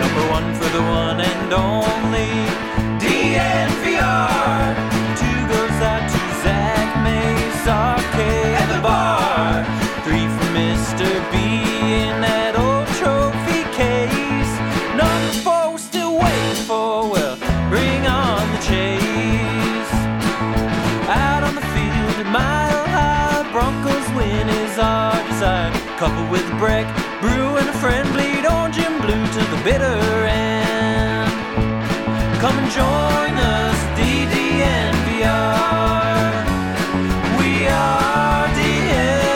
[0.00, 2.71] Number one for the one and only
[26.02, 26.86] Couple with a break,
[27.20, 31.30] brew and a friend bleed orange and blue to the bitter end.
[32.40, 34.42] Come and join us, DDNVR.
[37.38, 39.30] We are DNVR.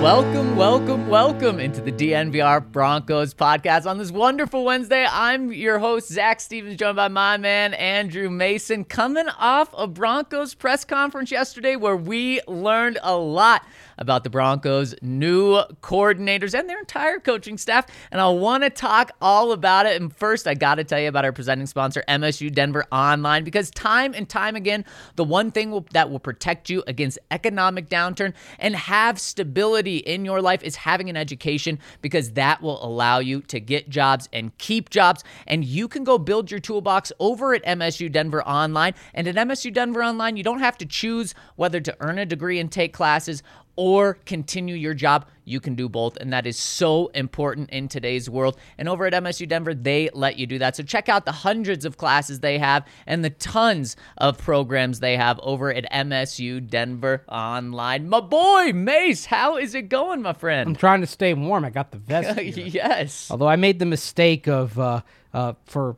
[0.00, 5.06] Welcome, welcome, welcome into the DNVR Broncos podcast on this wonderful Wednesday.
[5.06, 10.54] I'm your host, Zac Stevens, joined by my man, Andrew Mason, coming off a Broncos
[10.54, 13.66] press conference yesterday where we learned a lot
[13.98, 17.86] about the Broncos' new coordinators and their entire coaching staff.
[18.10, 20.00] And I want to talk all about it.
[20.00, 23.70] And first, I got to tell you about our presenting sponsor, MSU Denver Online, because
[23.70, 24.84] time and time again,
[25.16, 30.24] the one thing will, that will protect you against economic downturn and have stability in
[30.24, 34.56] your life is having an education, because that will allow you to get jobs and
[34.58, 35.24] keep jobs.
[35.46, 38.94] And you can go build your toolbox over at MSU Denver Online.
[39.14, 42.58] And at MSU Denver Online, you don't have to choose whether to earn a degree
[42.58, 43.42] and take classes
[43.76, 45.26] or continue your job.
[45.44, 48.56] You can do both, and that is so important in today's world.
[48.78, 50.76] And over at MSU Denver, they let you do that.
[50.76, 55.16] So check out the hundreds of classes they have and the tons of programs they
[55.16, 58.08] have over at MSU Denver Online.
[58.08, 60.68] My boy, Mace, how is it going, my friend?
[60.68, 61.64] I'm trying to stay warm.
[61.64, 62.40] I got the vest.
[62.56, 63.28] yes.
[63.30, 65.00] Although I made the mistake of uh,
[65.34, 65.96] uh, for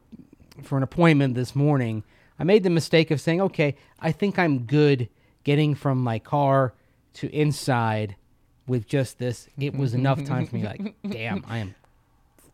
[0.62, 2.04] for an appointment this morning,
[2.38, 5.08] I made the mistake of saying, "Okay, I think I'm good
[5.42, 6.72] getting from my car
[7.14, 8.16] to inside
[8.66, 10.64] with just this." It was enough time for me.
[10.64, 11.74] Like, damn, I am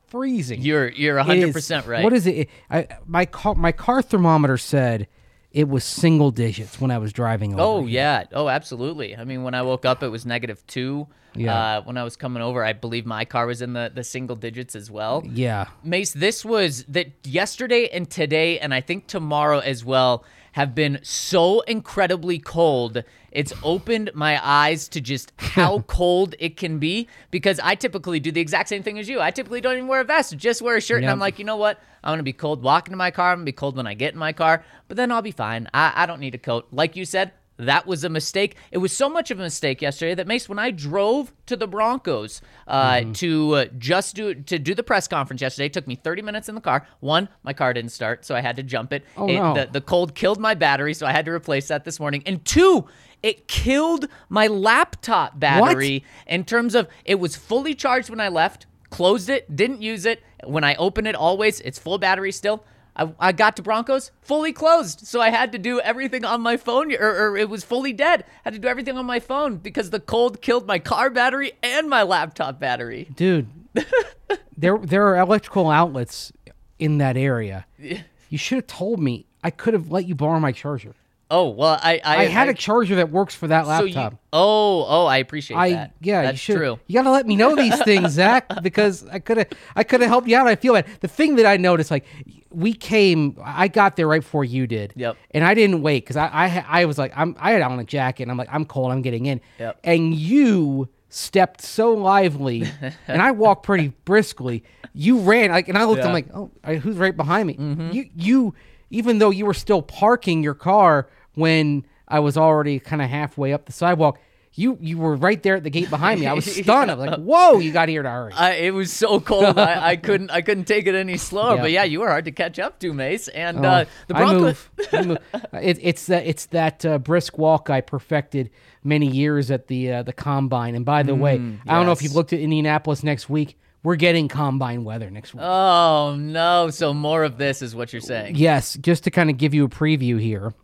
[0.08, 0.60] freezing.
[0.62, 2.04] You're you're It 100% is- right.
[2.04, 2.48] What is it?
[2.70, 5.06] I my car my car thermometer said
[5.52, 7.62] it was single digits when I was driving over.
[7.62, 7.88] Oh here.
[7.88, 8.24] yeah.
[8.32, 9.16] Oh, absolutely.
[9.16, 11.08] I mean, when I woke up, it was negative two.
[11.34, 11.54] Yeah.
[11.78, 14.34] Uh, when I was coming over, I believe my car was in the, the single
[14.34, 15.22] digits as well.
[15.24, 15.66] yeah.
[15.84, 20.24] Mace, this was that yesterday and today, and I think tomorrow as well,
[20.60, 23.02] have been so incredibly cold.
[23.32, 28.30] It's opened my eyes to just how cold it can be because I typically do
[28.30, 29.20] the exact same thing as you.
[29.20, 31.02] I typically don't even wear a vest, just wear a shirt.
[31.02, 31.80] And I'm like, you know what?
[32.04, 33.32] I'm going to be cold walking to my car.
[33.32, 35.30] I'm going to be cold when I get in my car, but then I'll be
[35.30, 35.66] fine.
[35.72, 36.68] I, I don't need a coat.
[36.72, 37.32] Like you said,
[37.66, 38.56] that was a mistake.
[38.72, 41.66] It was so much of a mistake yesterday that Mace, when I drove to the
[41.66, 43.12] Broncos uh, Mm-hmm.
[43.12, 46.48] to uh, just do to do the press conference yesterday, it took me 30 minutes
[46.48, 46.86] in the car.
[47.00, 49.04] One, my car didn't start, so I had to jump it.
[49.16, 49.54] Oh, It- no.
[49.54, 52.22] the, the cold killed my battery, so I had to replace that this morning.
[52.26, 52.86] And two,
[53.22, 58.66] it killed my laptop battery in terms of it was fully charged when I left,
[58.90, 60.22] closed it, didn't use it.
[60.44, 62.64] When I open it, always it's full battery still.
[63.00, 66.56] I, I got to Broncos fully closed, so I had to do everything on my
[66.56, 68.24] phone, or, or it was fully dead.
[68.28, 71.52] I had to do everything on my phone because the cold killed my car battery
[71.62, 73.08] and my laptop battery.
[73.16, 73.48] dude.
[74.56, 76.32] there there are electrical outlets
[76.78, 77.66] in that area.
[77.78, 79.26] You should have told me.
[79.42, 80.94] I could have let you borrow my charger.
[81.30, 84.20] Oh well, I I, I, had a charger that works for that so you- laptop.
[84.32, 85.94] oh oh, I appreciate I that.
[86.00, 86.56] yeah, that's you should.
[86.56, 86.80] true.
[86.88, 90.10] You gotta let me know these things, Zac, because I could have I could have
[90.10, 90.48] helped you out.
[90.48, 90.86] I feel bad.
[91.00, 92.04] The thing that I noticed, like
[92.50, 94.92] we came, I got there right before you did.
[94.96, 95.16] Yep.
[95.30, 97.84] And I didn't wait because I I I was like I'm I had on a
[97.84, 98.24] jacket.
[98.24, 98.90] and I'm like I'm cold.
[98.90, 99.40] I'm getting in.
[99.60, 99.80] Yep.
[99.84, 102.64] And you stepped so lively,
[103.08, 104.64] and I walked pretty briskly.
[104.92, 106.02] You ran like, and I looked.
[106.02, 107.54] I'm like, oh, who's right behind me?
[107.54, 107.92] Mm-hmm.
[107.92, 108.54] You you
[108.90, 113.52] even though you were still parking your car when I was already kind of halfway
[113.52, 114.18] up the sidewalk.
[114.52, 116.26] You you were right there at the gate behind me.
[116.26, 116.90] I was stunned.
[116.90, 119.56] I was like, "Whoa, you got here to hurry." I, it was so cold.
[119.56, 120.30] I, I couldn't.
[120.32, 121.54] I couldn't take it any slower.
[121.54, 121.62] Yeah.
[121.62, 123.28] But yeah, you were hard to catch up to, Mace.
[123.28, 124.70] And Oh, uh, the I move.
[124.92, 125.18] I move.
[125.54, 128.50] It, it's that it's that uh, brisk walk I perfected
[128.82, 130.74] many years at the uh, the combine.
[130.74, 131.34] And by the way,
[131.68, 133.56] I don't know if Mm, you've looked at Indianapolis next week.
[133.84, 135.44] We're getting combine weather next week.
[135.44, 136.70] Oh no!
[136.70, 138.34] So more of this is what you're saying.
[138.34, 140.54] Yes, just to kind of give you a preview here.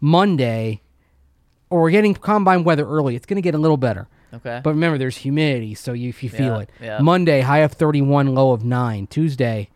[0.00, 0.82] Monday,
[1.70, 3.16] or we're getting combine weather early.
[3.16, 4.08] It's going to get a little better.
[4.32, 4.60] Okay.
[4.62, 6.70] But remember, there's humidity, so you, if you feel Yeah, it.
[6.82, 6.98] yeah.
[7.00, 9.06] Monday, high of 31, low of 9.
[9.06, 9.70] Tuesday,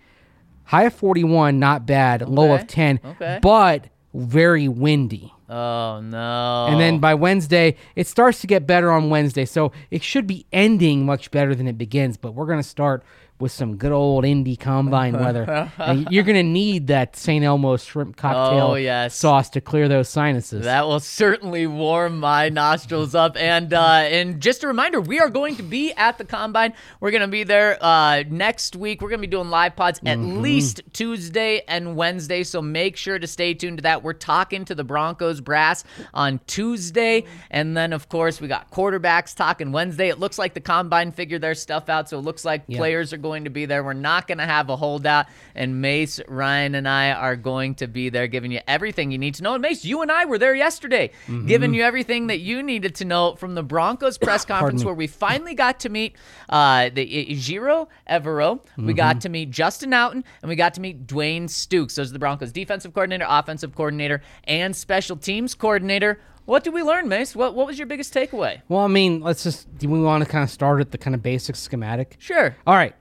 [0.65, 3.39] high of 41, not bad, low of 10, okay.
[3.41, 5.33] but very windy.
[5.49, 6.67] oh no!
[6.69, 9.47] And then by Wednesday, it starts to get better on Wednesday.
[9.47, 12.19] So it should be ending much better than it begins.
[12.19, 13.03] But we're going to start
[13.43, 15.71] with some good old Indy combine weather.
[15.79, 17.45] and you're going to need that St.
[17.45, 19.15] Elmo's shrimp cocktail Oh, yes.
[19.15, 20.65] sauce to clear those sinuses.
[20.65, 23.37] That will certainly warm my nostrils up.
[23.37, 26.73] And uh, and just a reminder, we are going to be at the combine.
[27.01, 29.03] We're going to be there uh, next week.
[29.03, 30.41] We're going to be doing live pods at Mm-hmm.
[30.41, 32.45] least Tuesday and Wednesday.
[32.45, 34.05] So make sure to stay tuned to that.
[34.05, 35.83] We're talking to the Broncos brass
[36.15, 40.09] on Tuesday, and then of course we got quarterbacks talking Wednesday.
[40.11, 42.79] It looks like the combine figured their stuff out, so it looks like Yeah.
[42.79, 43.83] players are going to be there.
[43.83, 47.87] We're not going to have a holdout, and Mace, Ryan, and I are going to
[47.87, 49.55] be there, giving you everything you need to know.
[49.55, 51.47] And Mace, you and I were there yesterday, Mm-hmm.
[51.47, 55.07] giving you everything that you needed to know from the Broncos press conference, where we
[55.07, 56.15] finally got to meet
[56.49, 58.61] uh, the Giro Evero.
[58.77, 58.93] We Mm-hmm.
[58.97, 61.95] got to meet Justin Outten, and we got to meet Dwayne Stukes.
[61.95, 66.21] Those are the Broncos defensive coordinator, offensive coordinator, and special teams coordinator.
[66.45, 67.37] What did we learn, Mace?
[67.37, 68.63] What What was your biggest takeaway?
[68.69, 71.15] well, I mean, let's just, do we want to kind of start at the kind
[71.15, 72.17] of basic schematic?
[72.19, 72.57] Sure.
[72.67, 72.95] All right.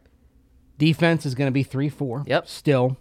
[0.81, 2.24] Defense is going to be 3 4.
[2.25, 2.48] Yep.
[2.48, 2.98] Still.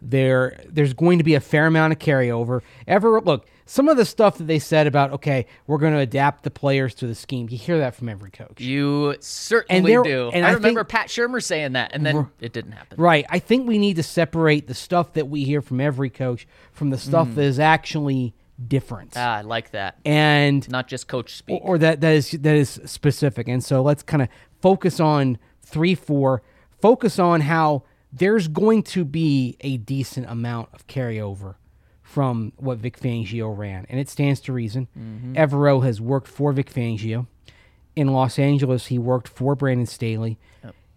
[0.00, 2.62] There, there's going to be a fair amount of carryover.
[2.86, 6.44] Ever look, some of the stuff that they said about okay, we're going to adapt
[6.44, 7.48] the players to the scheme.
[7.50, 10.30] You hear that from every coach, You certainly there- do.
[10.32, 12.96] and I, I remember think- Pat Shurmur saying that, and then it didn't happen.
[12.98, 13.26] right?
[13.28, 16.90] I think we need to separate the stuff that we hear from every coach from
[16.90, 17.00] the Mm.
[17.00, 18.34] stuff that is actually
[18.68, 19.98] different, Ah, I like that.
[20.04, 21.60] and Not just coach speak.
[21.60, 23.48] or, or that that is that is specific.
[23.48, 24.28] And so let's kind of
[24.62, 26.42] focus on three, four.
[26.80, 27.82] Focus on how
[28.12, 31.56] there's going to be a decent amount of carryover
[32.02, 34.88] from what Vic Fangio ran, and it stands to reason.
[34.98, 35.34] Mm-hmm.
[35.34, 37.26] Evero has worked for Vic Fangio.
[37.94, 40.38] In Los Angeles, he worked for Brandon Staley,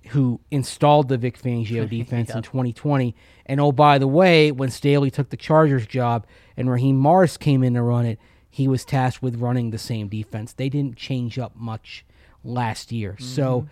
[0.10, 3.16] who installed the Vic Fangio defense in 2020.
[3.46, 6.26] And oh, by the way, when Staley took the Chargers job
[6.56, 8.20] and Raheem Morris came in to run it,
[8.50, 10.54] he was tasked with running the same defense.
[10.54, 12.06] They didn't change up much
[12.44, 13.16] last year.
[13.20, 13.70] So mm-hmm.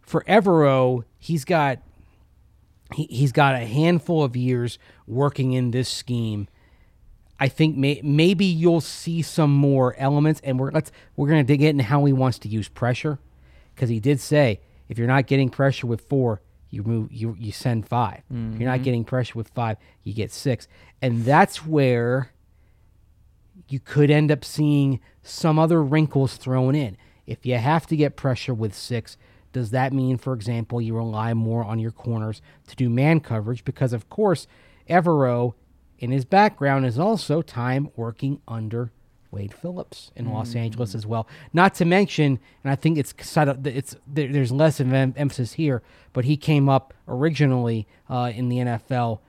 [0.00, 1.80] for Evero, he's got
[2.94, 6.46] he, he's got a handful of years working in this scheme.
[7.38, 11.62] I think may, maybe you'll see some more elements, and we're let's we're gonna dig
[11.62, 13.18] into how he wants to use pressure,
[13.74, 16.40] because he did say if you're not getting pressure with four,
[16.70, 18.22] you move you you send 5
[18.54, 18.84] If you're not mm-hmm.
[18.84, 20.68] getting pressure with five, you get six,
[21.02, 22.32] and that's where
[23.68, 26.96] you could end up seeing some other wrinkles thrown in.
[27.26, 29.16] If you have to get pressure with six,
[29.56, 33.64] does that mean, for example, you rely more on your corners to do man coverage?
[33.64, 34.46] Because, of course,
[34.86, 35.54] Evero,
[35.98, 38.92] in his background, is also time working under
[39.30, 41.26] Wade Phillips in Los Angeles as well.
[41.54, 45.82] Not to mention, and I think it's it's there's less of em- emphasis here,
[46.12, 49.20] but he came up originally uh, in the NFL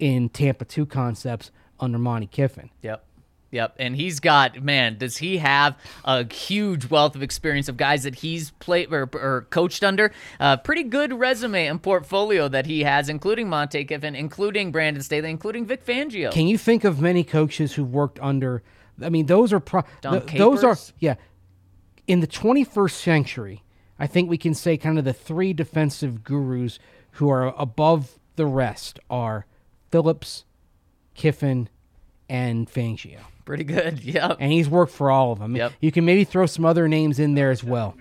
[0.00, 2.70] in Tampa two concepts under Monte Kiffin.
[2.82, 3.04] Yep.
[3.50, 3.76] Yep.
[3.78, 8.16] And he's got, man, does he have a huge wealth of experience of guys that
[8.16, 10.12] he's played or, or coached under?
[10.38, 15.30] A pretty good resume and portfolio that he has, including Monte Kiffin, including Brandon Staley,
[15.30, 16.30] including Vic Fangio.
[16.30, 18.62] Can you think of many coaches who've worked under?
[19.02, 21.14] I mean, those are pro, th- those are yeah.
[22.06, 23.62] In the 21st century,
[23.98, 26.78] I think we can say kind of the three defensive gurus
[27.12, 29.46] who are above the rest are
[29.90, 30.44] Phillips,
[31.14, 31.68] Kiffin,
[32.28, 33.20] and Fangio.
[33.48, 33.98] Pretty good.
[34.04, 34.36] Yep.
[34.40, 35.56] And he's worked for all of them.
[35.56, 35.72] Yep.
[35.80, 37.96] You can maybe throw some other names in there as well.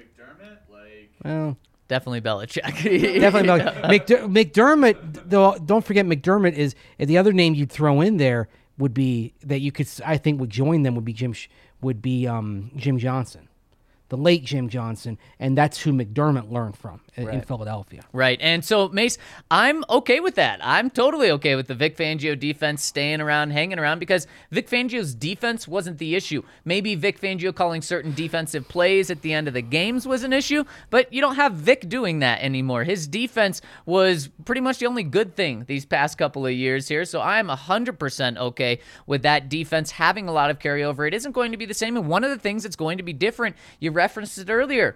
[1.23, 2.61] Well, Definitely Belichick.
[3.21, 5.29] definitely Mc- McDer- McDermott.
[5.29, 9.59] Though, don't forget McDermott is the other name you'd throw in there would be that
[9.61, 11.33] you could I think would join them would be Jim
[11.81, 13.47] would be um, Jim Johnson.
[14.09, 18.03] the late Jim Johnson, and that's who McDermott learned from in, in Philadelphia.
[18.13, 18.37] Right.
[18.41, 19.17] And so, Mace,
[19.49, 20.59] I'm okay with that.
[20.61, 25.15] I'm totally okay with the Vic Fangio defense staying around, hanging around, because Vic Fangio's
[25.15, 26.43] defense wasn't the issue.
[26.63, 30.31] Maybe Vic Fangio calling certain defensive plays at the end of the games was an
[30.31, 32.83] issue, but you don't have Vic doing that anymore.
[32.83, 37.05] His defense was pretty much the only good thing these past couple of years here.
[37.05, 41.07] So I'm 100% okay with that defense having a lot of carryover.
[41.07, 41.97] It isn't going to be the same.
[41.97, 44.95] And one of the things that's going to be different, you referenced it earlier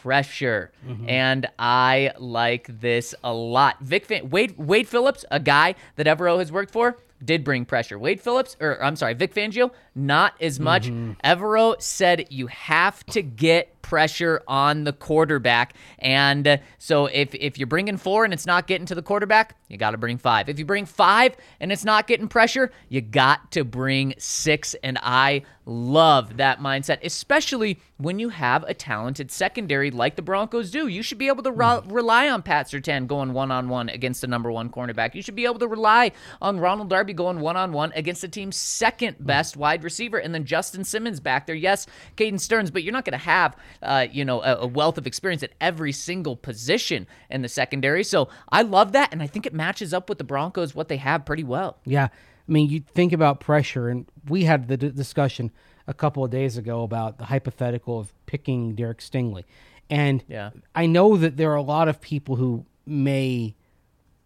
[0.00, 0.70] pressure.
[1.06, 3.76] And I like this a lot.
[3.80, 7.98] Vic Fan- Wade Wade Phillips, a guy that Evero has worked for, did bring pressure.
[7.98, 10.88] Wade Phillips, or I'm sorry, Vic Fangio, not as much.
[11.24, 15.74] Evero said you have to get pressure on the quarterback.
[15.98, 19.56] And uh, so if if you're bringing four and it's not getting to the quarterback,
[19.72, 20.50] you got to bring five.
[20.50, 24.74] If you bring five and it's not getting pressure, you got to bring six.
[24.84, 30.70] And I love that mindset, especially when you have a talented secondary like the Broncos
[30.70, 30.88] do.
[30.88, 34.20] You should be able to re- rely on Pat Surtain going one on one against
[34.20, 35.14] the number one cornerback.
[35.14, 38.28] You should be able to rely on Ronald Darby going one on one against the
[38.28, 41.54] team's second best wide receiver, and then Justin Simmons back there.
[41.54, 41.86] Yes,
[42.16, 45.06] Caden Sterns, but you're not going to have uh, you know a, a wealth of
[45.06, 48.04] experience at every single position in the secondary.
[48.04, 50.96] So I love that, and I think it matches up with the Broncos what they
[50.96, 51.76] have pretty well.
[51.84, 52.08] Yeah.
[52.48, 55.52] I mean, you think about pressure, and we had the d- discussion
[55.86, 59.44] a couple of days ago about the hypothetical of picking Derek Stingley.
[59.88, 60.50] And Yeah.
[60.74, 63.54] I know that there are a lot of people who may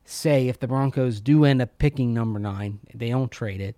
[0.07, 3.77] say if the Broncos do end up picking number nine, they don't trade it.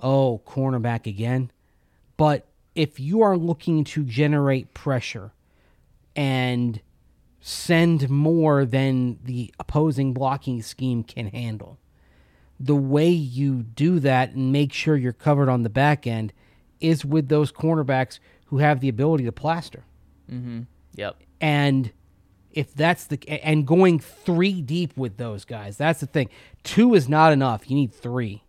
[0.00, 1.52] Oh, cornerback again.
[2.16, 5.30] But if you are looking to generate pressure
[6.16, 6.80] and
[7.40, 11.78] send more than the opposing blocking scheme can handle,
[12.58, 16.32] the way you do that and make sure you're covered on the back end
[16.80, 19.84] is with those cornerbacks who have the ability to plaster.
[20.30, 20.62] Mm-hmm.
[20.94, 21.16] Yep.
[21.40, 21.92] And
[22.50, 26.28] if that's the and going three deep with those guys, that's the thing.
[26.64, 27.70] Two is not enough.
[27.70, 28.42] You need three.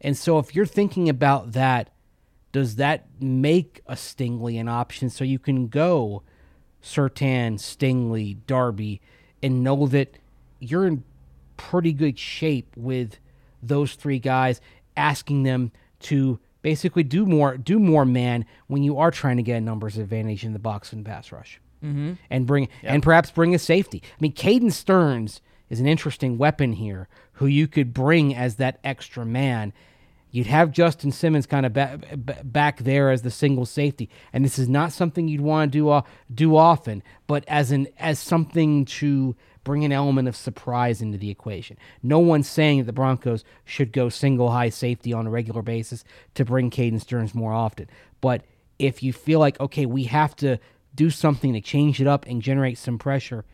[0.00, 1.90] And so if you're thinking about that,
[2.52, 6.22] does that make a Stingley an option so you can go
[6.82, 9.00] Surtain, Stingley, Darby,
[9.42, 10.16] and know that
[10.58, 11.04] you're in
[11.56, 13.18] pretty good shape with
[13.62, 14.60] those three guys,
[14.96, 19.56] asking them to basically do more do more man when you are trying to get
[19.56, 21.60] a numbers advantage in the box and pass rush.
[21.84, 22.14] Mm-hmm.
[22.28, 24.02] And bring and perhaps bring a safety.
[24.04, 28.78] I mean, Caden Sterns is an interesting weapon here, who you could bring as that
[28.84, 29.72] extra man.
[30.30, 34.44] You'd have Justin Simmons kind of ba- ba- back there as the single safety, and
[34.44, 38.18] this is not something you'd want to do uh, do often, but as an as
[38.18, 39.34] something to
[39.64, 41.76] bring an element of surprise into the equation.
[42.02, 46.04] No one's saying that the Broncos should go single high safety on a regular basis
[46.34, 47.88] to bring Caden Sterns more often,
[48.20, 48.42] but
[48.78, 50.58] if you feel like okay, we have to
[50.94, 53.44] do something to change it up and generate some pressure,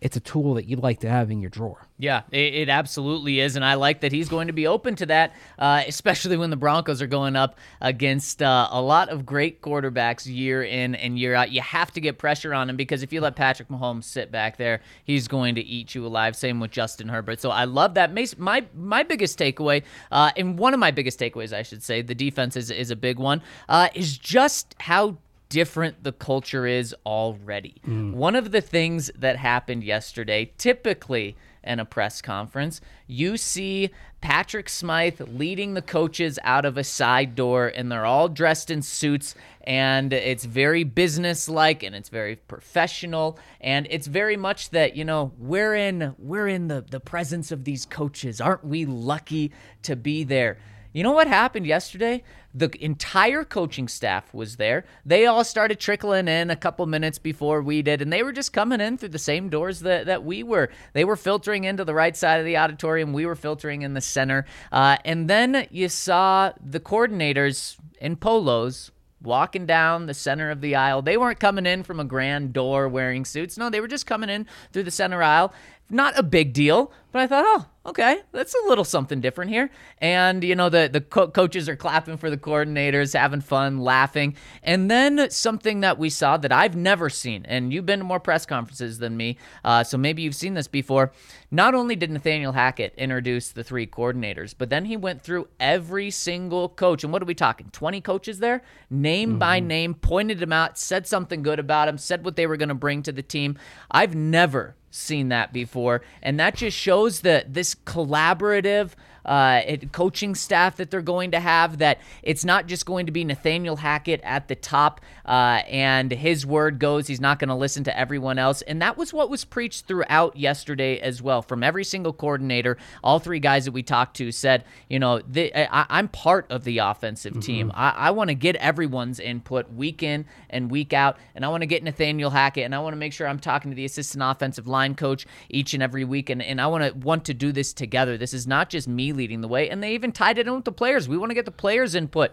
[0.00, 1.86] it's a tool that you'd like to have in your drawer.
[1.98, 5.06] Yeah, it, it absolutely is, and I like that he's going to be open to
[5.06, 9.62] that, uh, especially when the Broncos are going up against uh, a lot of great
[9.62, 11.50] quarterbacks year in and year out.
[11.50, 14.56] You have to get pressure on him because if you let Patrick Mahomes sit back
[14.56, 16.36] there, he's going to eat you alive.
[16.36, 17.40] Same with Justin Herbert.
[17.40, 18.12] So I love that.
[18.12, 22.14] My my biggest takeaway, uh, and one of my biggest takeaways, I should say, the
[22.14, 25.16] defense is is a big one, uh, is just how
[25.48, 27.76] different the culture is already.
[27.86, 28.14] Mm.
[28.14, 34.68] One of the things that happened yesterday, typically in a press conference, you see Patrick
[34.68, 39.34] Smyth leading the coaches out of a side door, and they're all dressed in suits,
[39.62, 45.32] and it's very businesslike and it's very professional, and it's very much that you know
[45.38, 48.40] we're in we're in the the presence of these coaches.
[48.40, 50.58] Aren't we lucky to be there?
[50.94, 52.22] You know what happened yesterday?
[52.54, 54.84] The entire coaching staff was there.
[55.04, 58.52] They all started trickling in a couple minutes before we did, and they were just
[58.52, 60.70] coming in through the same doors that, that we were.
[60.92, 63.12] They were filtering into the right side of the auditorium.
[63.12, 64.46] We were filtering in the center.
[64.70, 70.76] Uh, and then you saw the coordinators in polos walking down the center of the
[70.76, 71.02] aisle.
[71.02, 73.56] They weren't coming in from a grand door wearing suits.
[73.56, 75.52] No, they were just coming in through the center aisle.
[75.90, 79.70] Not a big deal, but I thought, oh, okay, that's a little something different here.
[79.98, 84.34] And you know, the the co- coaches are clapping for the coordinators, having fun, laughing.
[84.62, 88.18] And then something that we saw that I've never seen, and you've been to more
[88.18, 91.12] press conferences than me, uh, so maybe you've seen this before.
[91.50, 96.10] Not only did Nathaniel Hackett introduce the three coordinators, but then he went through every
[96.10, 97.04] single coach.
[97.04, 97.68] And what are we talking?
[97.72, 102.24] Twenty coaches there, name by name, pointed them out, said something good about them, said
[102.24, 103.58] what they were going to bring to the team.
[103.90, 106.02] I've never seen that before.
[106.22, 108.90] And that just shows that this collaborative
[109.24, 111.78] uh, it- coaching staff that they're going to have.
[111.78, 116.46] That it's not just going to be Nathaniel Hackett at the top, uh, and his
[116.46, 117.06] word goes.
[117.06, 120.36] He's not going to listen to everyone else, and that was what was preached throughout
[120.36, 122.76] yesterday as well from every single coordinator.
[123.02, 126.64] All three guys that we talked to said, you know, the, I, I'm part of
[126.64, 127.72] the offensive team.
[127.74, 131.62] I, I want to get everyone's input week in and week out, and I want
[131.62, 134.22] to get Nathaniel Hackett, and I want to make sure I'm talking to the assistant
[134.22, 137.52] offensive line coach each and every week, and, and I want to want to do
[137.52, 138.16] this together.
[138.16, 140.64] This is not just me leading the way, and they even tied it in with
[140.64, 141.08] the players.
[141.08, 142.32] We want to get the players' input.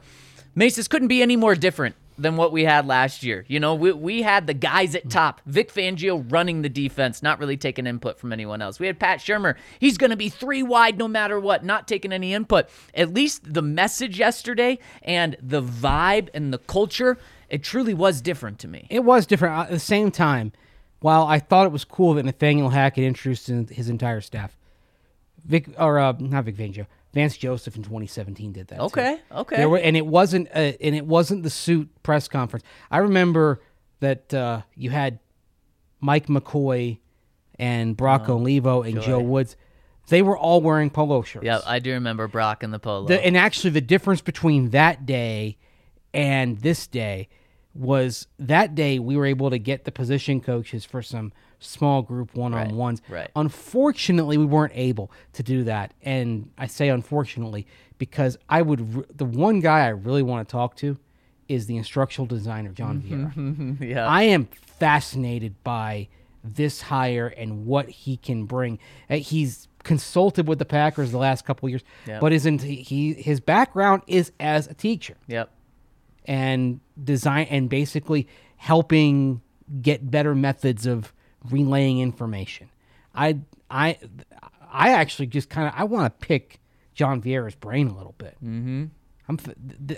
[0.56, 3.46] Mace, this couldn't be any more different than what we had last year.
[3.48, 7.40] You know, we, we had the guys at top, Vic Fangio running the defense, not
[7.40, 8.80] really taking input from anyone else.
[8.80, 9.56] We had Pat Shurmur.
[9.80, 12.70] He's going to be three wide no matter what, not taking any input.
[12.94, 17.18] At least the message yesterday and the vibe and the culture,
[17.50, 18.88] it truly was different to me.
[18.90, 19.56] It was different.
[19.56, 20.52] At the same time,
[21.00, 24.56] while I thought it was cool that Nathaniel Hackett introduced his entire staff,
[25.46, 28.78] Vic or uh, not Vic Fangio, Vance Joseph in 2017 did that.
[28.78, 28.82] too.
[28.84, 29.58] Okay, okay.
[29.58, 32.66] There were, and it wasn't, uh, and it wasn't the suit press conference.
[32.90, 33.62] I remember
[34.00, 35.20] that uh, you had
[36.00, 37.00] Mike McCoy
[37.60, 39.56] and Brock Olivo and Joe Woods.
[40.08, 41.46] They were all wearing polo shirts.
[41.46, 43.08] Yeah, I do remember Brock and the polo.
[43.08, 45.58] The, and actually, the difference between that day
[46.14, 47.30] and this day
[47.74, 51.32] was that day we were able to get the position coaches for some
[51.62, 53.02] small group one on ones.
[53.08, 53.30] right.
[53.36, 55.94] Unfortunately, we weren't able to do that.
[56.02, 57.66] And I say unfortunately
[57.98, 60.98] because I would, re- the one guy I really want to talk to
[61.48, 63.80] is the instructional designer, John Vieira.
[63.88, 64.08] yeah.
[64.08, 64.48] I am
[64.80, 66.08] fascinated by
[66.44, 68.80] this hire and what he can bring.
[69.10, 72.22] Uh, He's consulted with the Packers the last couple of years, Yep.
[72.22, 73.14] but isn't he?
[73.14, 75.52] His background is as a teacher yep.
[76.26, 78.28] and design and basically
[78.58, 79.42] helping
[79.82, 81.14] get better methods of
[81.50, 82.70] relaying information.
[83.14, 83.98] I I
[84.72, 86.60] I actually just kind of I want to pick
[86.94, 88.36] John Vieira's brain a little bit.
[88.44, 88.86] Mm-hmm.
[89.28, 89.40] I'm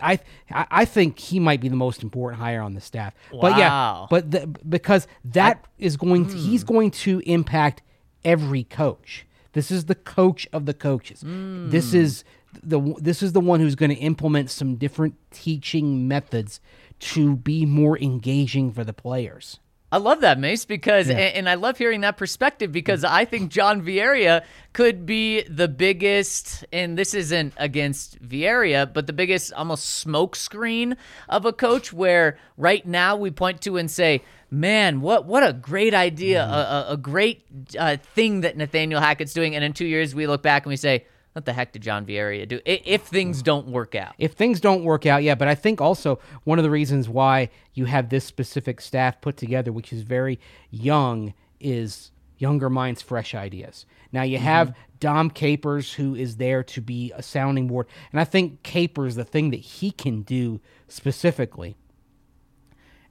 [0.01, 0.19] I
[0.51, 3.13] I I think he might be the most important hire on the staff.
[3.31, 3.41] Wow.
[3.41, 7.81] But yeah, but the, because that is going to, he's going to impact
[8.23, 9.25] every coach.
[9.53, 11.23] This is the coach of the coaches.
[11.23, 12.23] This is
[12.62, 16.59] the this is the one who's going to implement some different teaching methods
[17.00, 19.59] to be more engaging for the players.
[19.93, 23.51] I love that, Mace, because and, and I love hearing that perspective because I think
[23.51, 30.03] John Vieira could be the biggest, and this isn't against Vieira, but the biggest almost
[30.03, 30.97] smokescreen
[31.29, 31.93] of a coach.
[31.93, 36.47] Where right now we point to and say, "Man, what what a great idea, a,
[36.47, 37.45] a, a great
[37.77, 40.75] uh, thing that Nathaniel Hackett's doing," and in two years we look back and we
[40.75, 44.13] say, "What the heck did John Vieira do?" If things don't work out.
[44.17, 47.50] If things don't work out, yeah, but I think also one of the reasons why
[47.74, 50.39] you have this specific staff put together, which is very
[50.72, 53.86] young, is younger minds, fresh ideas.
[54.12, 54.80] Now you have mm-hmm.
[55.00, 59.24] Dom Capers, who is there to be a sounding board, and I think Capers, the
[59.24, 61.76] thing that he can do specifically,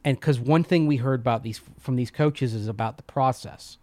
[0.05, 3.79] and because one thing we heard about these from these coaches is about the process,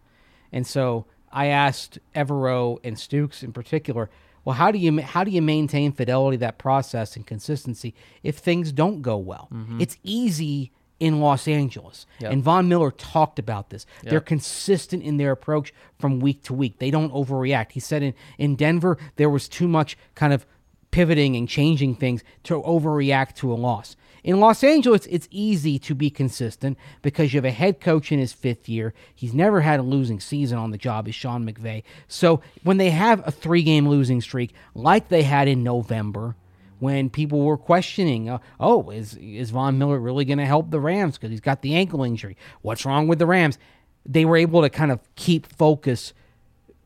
[0.50, 4.08] and so I asked Evero and Stukes in particular,
[4.44, 8.72] well, how do you how do you maintain fidelity that process and consistency if things
[8.72, 9.48] don't go well?
[9.52, 9.80] Mm-hmm.
[9.80, 13.86] It's easy in Los Angeles, and Von Miller talked about this.
[14.10, 16.78] They're consistent in their approach from week to week.
[16.78, 17.72] They don't overreact.
[17.72, 20.46] He said in in Denver there was too much kind of
[20.90, 23.96] pivoting and changing things to overreact to a loss.
[24.22, 28.18] In Los Angeles, it's easy to be consistent because you have a head coach in
[28.18, 28.92] his fifth year.
[29.14, 31.82] He's never had a losing season on the job, is Sean McVay.
[32.08, 36.36] So when they have a three game losing streak like they had in November,
[36.80, 40.80] when people were questioning, uh, oh, is, is Von Miller really going to help the
[40.80, 42.36] Rams because he's got the ankle injury?
[42.62, 43.58] What's wrong with the Rams?
[44.06, 46.14] They were able to kind of keep focus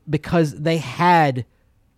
[0.09, 1.47] because they had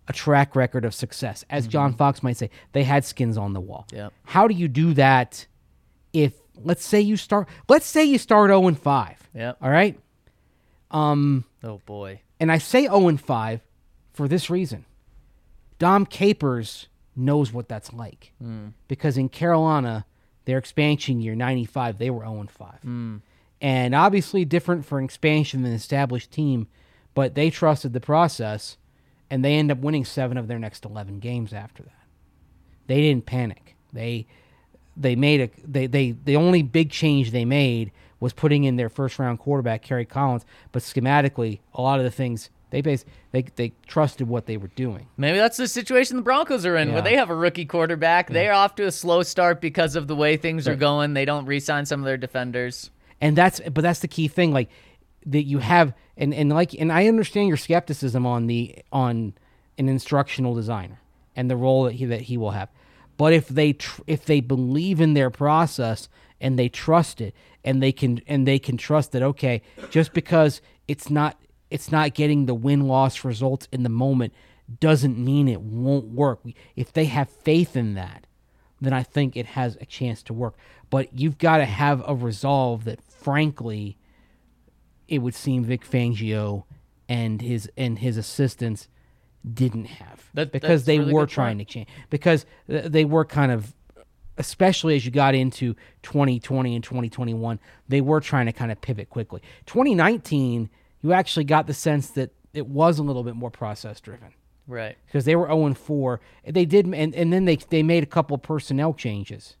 [0.07, 1.43] a track record of success.
[1.49, 1.71] As mm-hmm.
[1.71, 3.87] John Fox might say, they had skins on the wall.
[3.91, 4.13] Yep.
[4.25, 5.45] How do you do that
[6.13, 9.29] if let's say you start let's say you start 0 and 5.
[9.33, 9.57] Yep.
[9.61, 9.99] All right?
[10.91, 12.21] Um, oh boy.
[12.39, 13.61] And I say 0 and 5
[14.13, 14.85] for this reason.
[15.79, 18.31] Dom Capers knows what that's like.
[18.43, 18.73] Mm.
[18.87, 20.05] Because in Carolina,
[20.45, 22.69] their expansion year 95, they were 0 and 5.
[22.85, 23.21] Mm.
[23.59, 26.67] And obviously different for an expansion than an established team,
[27.13, 28.77] but they trusted the process
[29.29, 31.91] and they end up winning 7 of their next 11 games after that.
[32.87, 33.75] They didn't panic.
[33.93, 34.27] They
[34.95, 38.89] they made a they, they the only big change they made was putting in their
[38.89, 43.43] first round quarterback Kerry Collins, but schematically a lot of the things they base they
[43.55, 45.07] they trusted what they were doing.
[45.17, 48.29] Maybe that's the situation the Broncos are in, where they have a rookie quarterback.
[48.29, 51.13] They're off to a slow start because of the way things are going.
[51.13, 52.89] They don't re-sign some of their defenders.
[53.21, 54.69] And that's but that's the key thing like
[55.27, 59.33] that you have and and like and I understand your skepticism on the on
[59.77, 60.99] an instructional designer.
[61.35, 62.69] and the role that he that he will have.
[63.15, 66.09] But if they tr- if they believe in their process
[66.41, 69.61] and they trust it and they can and they can trust that okay,
[69.91, 71.37] just because it's not
[71.69, 74.33] it's not getting the win loss results in the moment
[74.79, 76.39] doesn't mean it won't work.
[76.75, 78.25] If they have faith in that,
[78.81, 80.55] then I think it has a chance to work.
[80.89, 83.97] But you've got to have a resolve that, frankly,
[85.07, 86.63] it would seem Vic Fangio
[87.09, 88.87] and his and his assistants
[89.53, 91.67] didn't have That- because they really were trying point.
[91.69, 93.73] to change because they were kind of
[94.39, 99.09] especially as you got into 2020 and 2021 they were trying to kind of pivot
[99.09, 100.69] quickly 2019
[101.01, 104.33] you actually got the sense that it was a little bit more process driven
[104.67, 104.97] Right.
[105.05, 106.19] because they were 0 4.
[106.45, 109.55] They did, and, and then they they made a couple of personnel changes,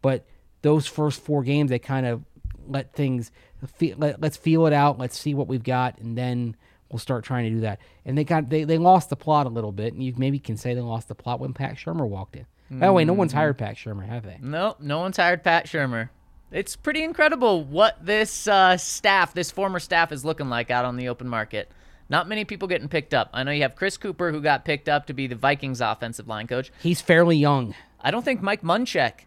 [0.00, 0.24] but
[0.62, 2.22] those first four games they kind of
[2.66, 3.30] let things
[3.68, 4.98] fe- let, let's feel it out.
[4.98, 6.56] Let's see what we've got, and then
[6.90, 7.80] we'll start trying to do that.
[8.04, 10.56] And they got they, they lost the plot a little bit, and you maybe can
[10.56, 12.46] say they lost the plot when Pat Shurmur walked in.
[12.70, 14.38] By the way, no one's hired Pat Shurmur, have they?
[14.40, 16.08] No, no one's hired Pat Shurmur.
[16.50, 20.96] It's pretty incredible what this uh, staff, this former staff, is looking like out on
[20.96, 21.70] the open market.
[22.08, 23.30] Not many people getting picked up.
[23.32, 26.28] I know you have Chris Kuper, who got picked up to be the Vikings offensive
[26.28, 26.70] line coach.
[26.80, 27.74] He's fairly young.
[28.00, 29.20] I don't think Mike Munchak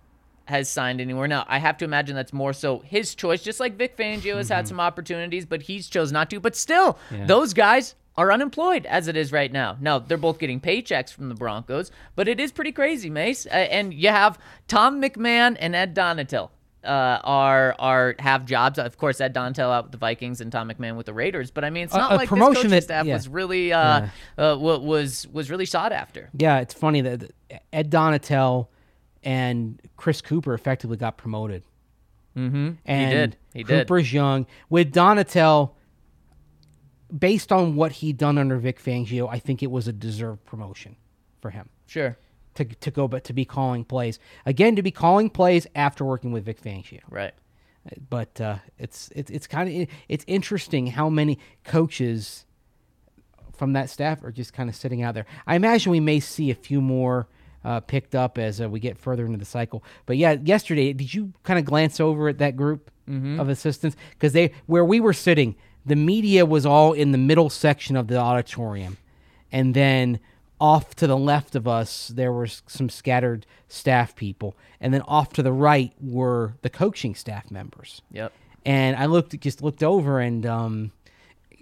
[0.47, 1.27] has signed anywhere.
[1.27, 4.49] Now, I have to imagine that's more so his choice, just like Vic Fangio has
[4.49, 6.39] had some opportunities, but he's chose not to.
[6.39, 9.77] But still, those guys are unemployed as it is right now.
[9.79, 13.45] Now, they're both getting paychecks from the Broncos, but it is pretty crazy, Mace.
[13.45, 16.49] Uh, and you have Tom McMahon and Ed Donatell.
[16.83, 18.79] Uh, are are have jobs?
[18.79, 21.51] Of course, Ed Donatell out with the Vikings and Tom McMahon with the Raiders.
[21.51, 23.13] But I mean, it's not a like promotion this coaching that- staff yeah.
[23.15, 24.07] was really uh,
[24.37, 26.29] uh, was was really sought after.
[26.37, 28.67] Yeah, it's funny that that Ed Donatell
[29.27, 31.61] and Chris Cooper effectively got promoted.
[32.37, 32.71] Mm-hmm.
[32.85, 33.37] And did.
[33.53, 33.85] He did.
[33.85, 34.45] Kuper's young.
[34.69, 35.71] With Donatell,
[37.15, 40.95] based on what he'd done under Vic Fangio, I think it was a deserved promotion
[41.41, 42.17] for him Sure,
[42.55, 46.31] to to go, but to be calling plays again, to be calling plays after working
[46.31, 47.01] with Vic Fangio.
[47.09, 47.33] right.
[48.09, 52.45] But uh, it's it's it's kind of it's interesting how many coaches
[53.53, 55.25] from that staff are just kind of sitting out there.
[55.45, 57.27] I imagine we may see a few more
[57.67, 59.83] uh, picked up as uh, we get further into the cycle.
[60.05, 62.89] But yeah, yesterday, did you kind of glance over at that group
[63.39, 63.95] of assistants?
[64.11, 68.07] Because they where we were sitting, the media was all in the middle section of
[68.07, 68.97] the auditorium,
[69.51, 70.19] and then
[70.59, 75.31] off to the left of us there were some scattered staff people, and then off
[75.33, 78.31] to the right were the coaching staff members Yep.
[78.65, 80.91] and I looked just looked over and um,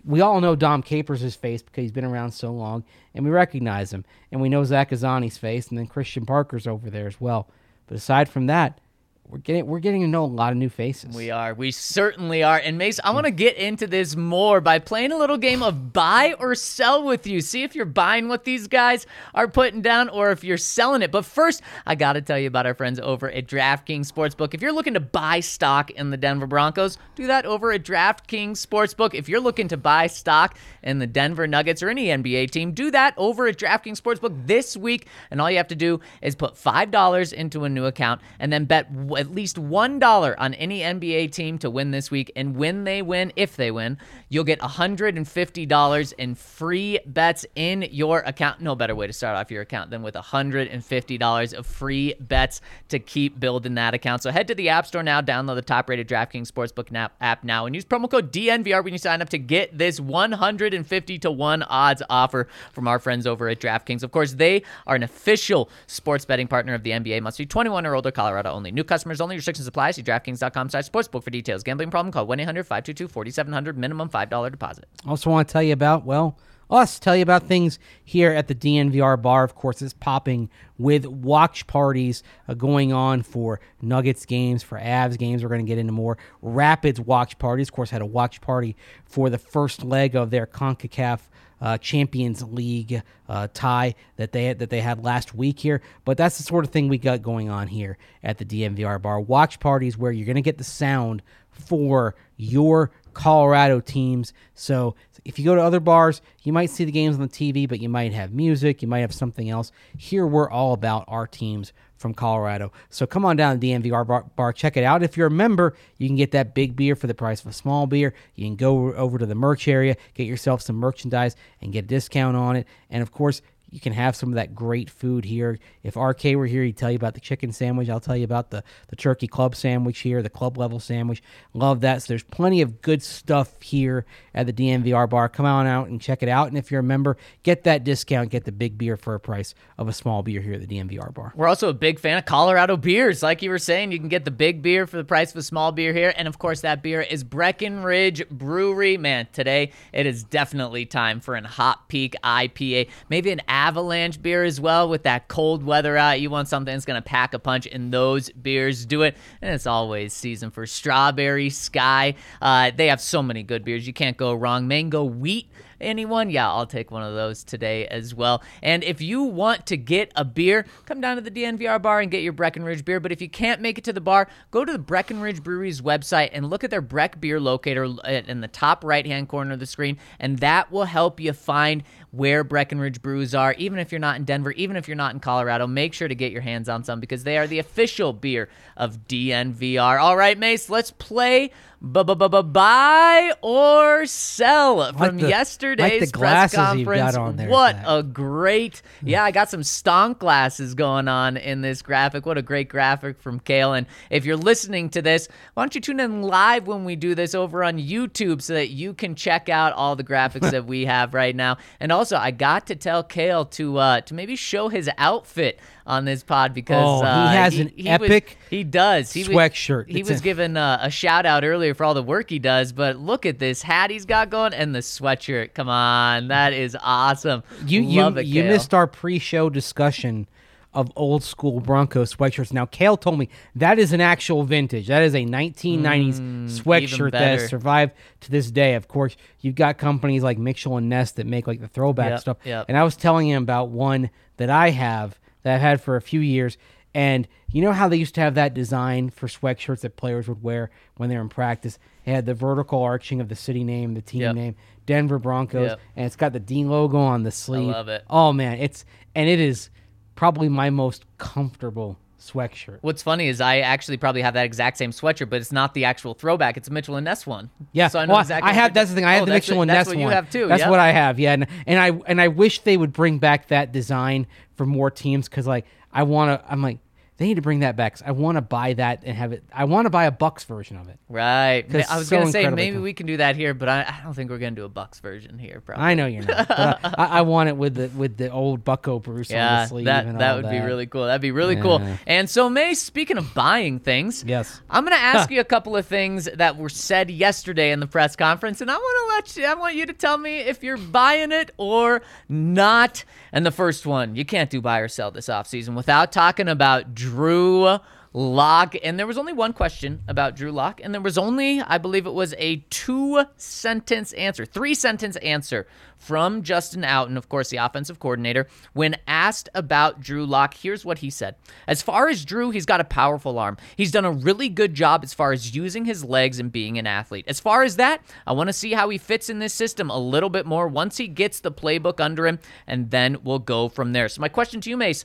[0.05, 3.91] we all know Dom Capers' face because he's been around so long, and we recognize
[3.91, 7.49] him, and we know Zach Azzanni's face, and then Christian Parker's over there as well.
[7.87, 8.79] But aside from that,
[9.27, 11.15] we're getting we're getting to know a lot of new faces.
[11.15, 11.53] We are.
[11.53, 12.57] We certainly are.
[12.57, 15.91] And Mace, I want to get into this more by playing a little game of
[15.93, 17.41] buy or sell with you.
[17.41, 21.11] See if you're buying what these guys are putting down or if you're selling it.
[21.11, 24.53] But first, I got to tell you about our friends over at DraftKings Sportsbook.
[24.53, 28.63] If you're looking to buy stock in the Denver Broncos, do that over at DraftKings
[28.63, 29.15] Sportsbook.
[29.15, 32.91] If you're looking to buy stock in the Denver Nuggets or any NBA team, do
[32.91, 35.07] that over at DraftKings Sportsbook this week.
[35.31, 38.65] And all you have to do is put $5 into a new account and then
[38.65, 42.31] bet at least $1 on any NBA team to win this week.
[42.35, 43.97] And when they win, if they win,
[44.29, 48.61] you'll get $150 in free bets in your account.
[48.61, 52.99] No better way to start off your account than with $150 of free bets to
[52.99, 54.23] keep building that account.
[54.23, 57.65] So head to the App Store now, download the top rated DraftKings Sportsbook app now,
[57.65, 61.63] and use promo code DNVR when you sign up to get this 150 to 1
[61.63, 64.03] odds offer from our friends over at DraftKings.
[64.03, 67.21] Of course, they are an official sports betting partner of the NBA.
[67.21, 68.71] Must be 21 or older, Colorado only.
[68.71, 69.35] New customers only.
[69.35, 69.91] Restrictions apply.
[69.91, 71.63] See DraftKings.com slash sportsbook for details.
[71.63, 72.11] Gambling problem?
[72.11, 73.75] Call 1-800-522-4700.
[73.75, 74.85] Minimum $5 deposit.
[75.07, 76.37] Also, want to tell you about, well,
[76.69, 79.43] us, tell you about things here at the DNVR bar.
[79.43, 85.17] Of course, it's popping with watch parties uh, going on for Nuggets games, for Avs
[85.17, 85.43] games.
[85.43, 86.17] We're going to get into more.
[86.41, 87.67] Rapids watch parties.
[87.69, 91.19] Of course, had a watch party for the first leg of their CONCACAF
[91.61, 95.81] uh, Champions League uh, tie that they had, that they had last week here.
[96.03, 99.19] But that's the sort of thing we got going on here at the DNVR bar.
[99.19, 104.33] Watch parties where you're going to get the sound for your Colorado teams.
[104.53, 107.67] So if you go to other bars, you might see the games on the TV,
[107.67, 109.71] but you might have music, you might have something else.
[109.97, 111.73] Here we're all about our teams
[112.05, 112.71] from Colorado.
[112.91, 115.01] So come on down to DNVR bar, bar, check it out.
[115.01, 117.51] If you're a member, you can get that big beer for the price of a
[117.51, 118.13] small beer.
[118.35, 121.87] You can go over to the merch area, get yourself some merchandise, and get a
[121.87, 122.67] discount on it.
[122.91, 123.41] And of course,
[123.75, 125.59] you can have some of that great food here.
[125.83, 127.89] If RK were here, he'd tell you about the chicken sandwich.
[127.89, 131.21] I'll tell you about the, the turkey club sandwich here, the club level sandwich.
[131.53, 132.01] Love that.
[132.01, 135.27] So there's plenty of good stuff here at the DNVR bar.
[135.27, 136.47] Come on out and check it out.
[136.47, 139.53] And if you're a member, get that discount, get the big beer for a price
[139.77, 141.33] of a small beer here at the DNVR bar.
[141.35, 143.21] We're also a big fan of Colorado beers.
[143.21, 145.43] Like you were saying, you can get the big beer for the price of a
[145.43, 146.13] small beer here.
[146.15, 148.95] And of course, that beer is Breckenridge Brewery.
[148.95, 152.89] Man, today it is definitely time for an Hot Peak IPA.
[153.09, 156.21] Maybe an Avalanche beer as well with that cold weather out.
[156.21, 159.17] You want something that's going to pack a punch, and those beers do it.
[159.41, 162.13] And it's always season for Strawberry Sky.
[162.39, 163.87] Uh, they have so many good beers.
[163.87, 164.67] You can't go wrong.
[164.67, 165.49] Mango Wheat
[165.81, 166.29] anyone?
[166.29, 168.43] Yeah, I'll take one of those today as well.
[168.61, 172.11] And if you want to get a beer, come down to the DNVR bar and
[172.11, 172.99] get your Breckenridge beer.
[172.99, 176.29] But if you can't make it to the bar, go to the Breckenridge Brewery's website
[176.33, 179.65] and look at their Breck beer locator in the top right hand corner of the
[179.65, 181.83] screen, and that will help you find
[182.15, 183.53] where Breckenridge brews are.
[183.57, 186.15] Even if you're not in Denver, even if you're not in Colorado, make sure to
[186.15, 189.99] get your hands on some because they are the official beer of DNVR.
[189.99, 191.51] All right, Mace, let's play
[191.85, 197.13] buy or sell from the- yesterday's like press conference.
[197.13, 201.61] got on there, what a great, yeah, I got some stonk glasses going on in
[201.61, 202.25] this graphic.
[202.25, 203.73] What a great graphic from Kale.
[203.73, 207.13] And if you're listening to this, why don't you tune in live when we do
[207.13, 210.85] this over on YouTube so that you can check out all the graphics that we
[210.85, 211.57] have right now.
[211.79, 216.05] And also, I got to tell Kale to uh, to maybe show his outfit on
[216.05, 219.11] this pod because Oh, he uh, has an was- epic he does.
[219.13, 219.87] He was- sweatshirt.
[219.89, 222.71] He It's was given uh, a shout out earlier for all the work he does,
[222.73, 225.53] but look at this hat he's got going and the sweatshirt.
[225.53, 227.43] Come on, that is awesome.
[227.65, 230.27] You you Love it, you missed our pre-show discussion
[230.75, 232.51] of old school Broncos sweatshirts.
[232.53, 234.87] Now, Kale told me that is an actual vintage.
[234.87, 238.75] That is a 1990s sweatshirt that Mm, has survived to this day.
[238.75, 242.19] Of course, you've got companies like Mitchell and Ness that make like the throwback Yep,
[242.19, 242.37] stuff.
[242.43, 242.65] yep.
[242.67, 246.01] And I was telling him about one that I have that I've had for a
[246.01, 246.57] few years.
[246.93, 250.41] And you know how they used to have that design for sweatshirts that players would
[250.43, 251.77] wear when they're in practice?
[252.05, 254.35] It had the vertical arching of the city name, the team Yep.
[254.35, 257.67] name, Denver Broncos, and it's got the Dean logo on the sleeve.
[257.67, 258.03] love it.
[258.09, 258.85] Oh man, it's
[259.15, 259.69] and it is
[260.15, 262.79] probably my most comfortable sweatshirt.
[262.81, 265.85] What's funny is I actually probably have that exact same sweatshirt, but it's not the
[265.85, 266.57] actual throwback.
[266.57, 267.49] It's a Mitchell and Ness one.
[267.71, 268.49] Yeah, so I know well, exactly.
[268.49, 268.73] I have.
[268.73, 269.05] That's the thing.
[269.05, 270.09] I Oh, have the that's Mitchell and that's Ness what one.
[270.09, 270.47] you have too.
[270.47, 270.69] That's yeah.
[270.69, 271.19] what I have.
[271.19, 274.25] Yeah, and, and I and I wish they would bring back that design
[274.55, 276.51] for more teams because like I want to.
[276.51, 276.79] I'm like
[277.17, 277.97] they need to bring that back.
[278.05, 279.43] I want to buy that and have it.
[279.53, 280.99] I want to buy a Bucs version of it.
[281.07, 281.63] Right.
[281.89, 282.83] I was so gonna say maybe cool.
[282.83, 284.99] we can do that here, but I, I don't think we're gonna do a Bucs
[284.99, 285.61] version here.
[285.61, 285.83] Probably.
[285.83, 286.47] I know you're not.
[286.51, 286.79] I,
[287.19, 289.85] I want it with the with the old Bucco Bruce on the sleeve.
[289.85, 291.05] that that would be really cool.
[291.05, 291.61] That'd be really Yeah.
[291.61, 291.81] cool.
[292.05, 294.59] And so, May, speaking of buying things, Yes.
[294.69, 298.15] I'm gonna ask you a couple of things that were said yesterday in the press
[298.17, 299.49] conference, and I want to let you.
[299.49, 303.05] I want you to tell me if you're buying it or not.
[303.31, 306.93] And the first one, you can't do buy or sell this offseason without talking about
[307.09, 307.79] Drew.
[308.17, 311.77] Lock, and there was only one question about Drew Lock, and there was only, I
[311.77, 317.49] believe it was a two sentence answer, three sentence answer from Justin Outten, of course,
[317.49, 320.53] the offensive coordinator, when asked about Drew Lock.
[320.53, 321.35] Here's what he said
[321.67, 323.57] As far as Drew, he's got a powerful arm.
[323.75, 326.87] He's done a really good job as far as using his legs and being an
[326.87, 327.25] athlete.
[327.27, 329.99] As far as that, I want to see how he fits in this system a
[329.99, 333.91] little bit more once he gets the playbook under him, and then we'll go from
[333.91, 334.07] there.
[334.07, 335.03] So, my question to you, Mace,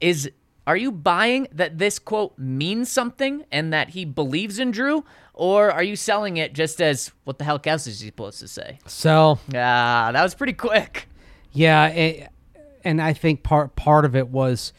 [0.00, 0.28] is
[0.68, 5.02] are you buying that this quote means something and that he believes in Drew?
[5.32, 8.48] Or are you selling it just as what the hell else is he supposed to
[8.48, 8.78] say?
[8.84, 11.08] So Ah, that was pretty quick.
[11.52, 12.28] Yeah, it,
[12.84, 14.74] and I think part part of it was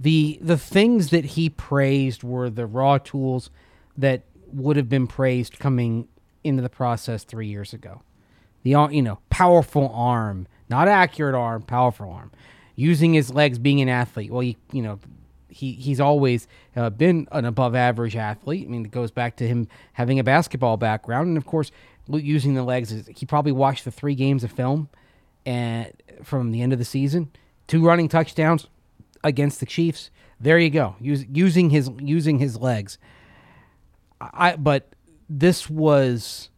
[0.00, 3.48] the the things that he praised were the raw tools
[3.96, 6.08] that would have been praised coming
[6.42, 8.02] into the process three years ago.
[8.64, 12.32] The ar- you know powerful arm, not accurate arm, powerful arm,
[12.74, 14.32] using his legs, being an athlete.
[14.32, 14.98] Well, you you know
[15.48, 18.66] he he's always uh, been an above average athlete.
[18.66, 21.70] I mean, it goes back to him having a basketball background, and of course,
[22.06, 23.08] using the legs.
[23.16, 24.88] He probably watched the three games of film
[25.46, 27.30] and from the end of the season,
[27.66, 28.66] two running touchdowns
[29.24, 30.10] against the Chiefs.
[30.40, 32.98] There you go, Use, using his using his legs.
[34.20, 34.94] I but
[35.28, 36.50] this was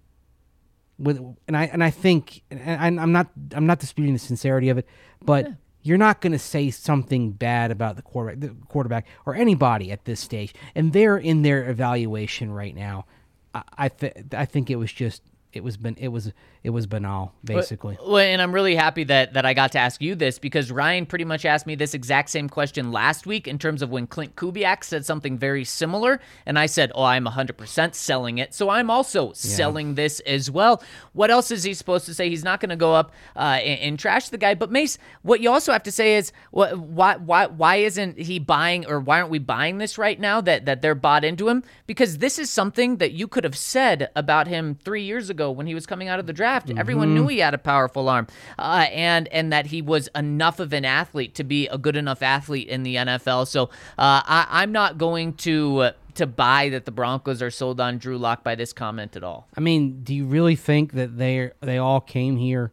[0.99, 4.79] with and I and I think and I'm not I'm not disputing the sincerity of
[4.79, 4.87] it,
[5.25, 5.49] but
[5.83, 10.05] you're not going to say something bad about the quarterback, the quarterback or anybody at
[10.05, 13.07] this stage, and they're in their evaluation right now.
[13.55, 16.33] I I, th- I think it was just it was been it was
[16.63, 17.99] it was banal basically.
[18.01, 21.07] Well, and I'm really happy that that I got to ask you this because Ryan
[21.07, 24.35] pretty much asked me this exact same question last week in terms of when Klint
[24.35, 28.91] Kubiak said something very similar, and I said, "Oh, I'm 100% selling it." So I'm
[28.91, 30.83] also selling this as well.
[31.15, 32.29] What else is he supposed to say?
[32.29, 34.55] He's not going to go up uh, and, and trash the guy.
[34.55, 38.39] But Mace, what you also have to say is, wh- why why why isn't he
[38.39, 40.41] buying or why aren't we buying this right now?
[40.41, 44.11] That that they're bought into him because this is something that you could have said
[44.15, 46.71] about him three years ago when he was coming out of the draft.
[46.77, 48.27] Everyone knew he had a powerful arm,
[48.59, 52.23] uh, and and that he was enough of an athlete to be a good enough
[52.23, 53.47] athlete in the NFL.
[53.47, 55.79] So uh, I, I'm not going to.
[55.79, 59.23] Uh, to buy that the Broncos are sold on Drew Lock by this comment at
[59.23, 59.47] all.
[59.57, 62.73] I mean, do you really think that they they all came here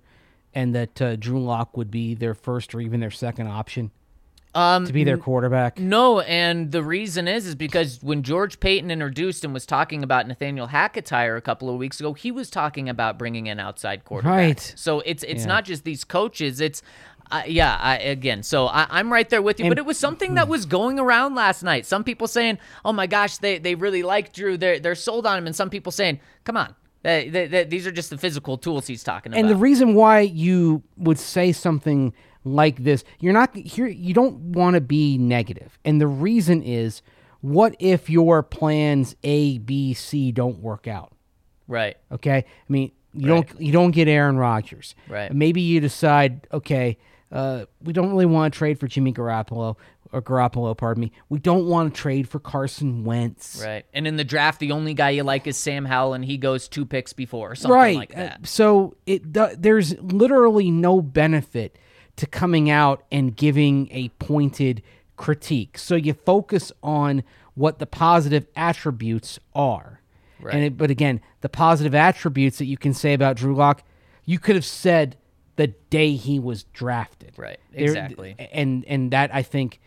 [0.55, 3.91] and that uh, Drew Lock would be their first or even their second option
[4.55, 5.77] Um, to be their quarterback?
[5.79, 10.27] No, and the reason is is because when George Paton introduced and was talking about
[10.27, 14.03] Nathaniel Hackett's hire a couple of weeks ago, he was talking about bringing in outside
[14.05, 14.23] quarterbacks.
[14.25, 14.73] Right.
[14.75, 15.47] So it's it's Yeah.
[15.47, 16.59] not just these coaches.
[16.59, 16.81] It's
[17.29, 19.67] uh, yeah, I, again, so I, I'm right there with you.
[19.67, 21.85] but it was something that was going around last night.
[21.85, 24.55] Some people saying, "Oh my gosh, they, they really like Drew.
[24.57, 27.85] They're they're sold on him," and some people saying, "Come on, they, they, they- these
[27.85, 31.51] are just the physical tools he's talking about." And the reason why you would say
[31.51, 32.13] something
[32.53, 33.87] like this, you're not here.
[33.87, 37.01] You don't want to be negative, and the reason is,
[37.41, 41.11] what if your plans A, B, C don't work out?
[41.67, 41.97] right.
[42.11, 44.95] Okay, I mean you don't you don't get Aaron Rodgers.
[45.07, 45.33] Right.
[45.33, 46.97] Maybe you decide, okay,
[47.31, 49.75] uh, we don't really want to trade for Jimmy Garoppolo
[50.13, 51.11] or Garoppolo, pardon me.
[51.27, 53.61] We don't want to trade for Carson Wentz.
[53.61, 53.85] Right.
[53.93, 56.69] And in the draft, the only guy you like is Sam Howell, and he goes
[56.69, 57.97] two picks before, or something right.
[57.97, 58.47] like Uh, that.
[58.47, 61.77] so it do- there's literally no benefit
[62.17, 64.81] to coming out and giving a pointed
[65.15, 65.77] critique.
[65.77, 67.23] So you focus on
[67.55, 70.01] what the positive attributes are.
[70.39, 70.53] Right.
[70.53, 73.83] And it, but again, the positive attributes that you can say about Drew Lock,
[74.25, 75.17] you could have said
[75.55, 77.33] the day he was drafted.
[77.37, 77.59] Right.
[77.71, 78.35] There- Exactly.
[78.51, 79.79] and and that I think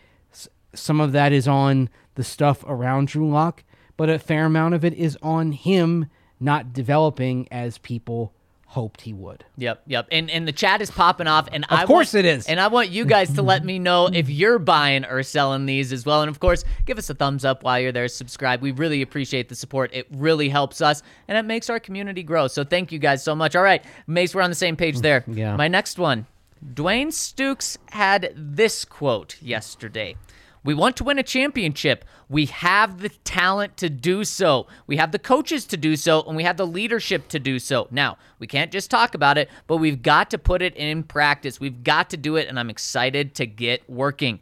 [0.74, 3.62] some of that is on the stuff around Drew Lock,
[3.96, 6.06] but a fair amount of it is on him
[6.40, 8.32] not developing as people
[8.70, 9.44] hoped he would.
[9.56, 10.06] Yep, yep.
[10.12, 12.46] And and the chat is popping off, and I course want, it is.
[12.46, 15.92] And I want you guys to let me know if you're buying or selling these
[15.92, 16.22] as well.
[16.22, 18.06] And of course, give us a thumbs up while you're there.
[18.06, 18.62] Subscribe.
[18.62, 19.90] We really appreciate the support.
[19.92, 22.46] It really helps us, and it makes our community grow.
[22.46, 23.56] So thank you guys so much.
[23.56, 25.24] All right, Mace, we're on the same page mm, there.
[25.26, 25.56] Yeah.
[25.56, 26.26] My next one,
[26.64, 30.14] Dwayne Stukes had this quote yesterday.
[30.62, 32.04] We want to win a championship.
[32.28, 34.66] We have the talent to do so.
[34.86, 37.88] We have the coaches to do so, and we have the leadership to do so.
[37.90, 41.58] Now, we can't just talk about it, but we've got to put it in practice.
[41.60, 44.40] We've got to do it, and I'm excited to get working.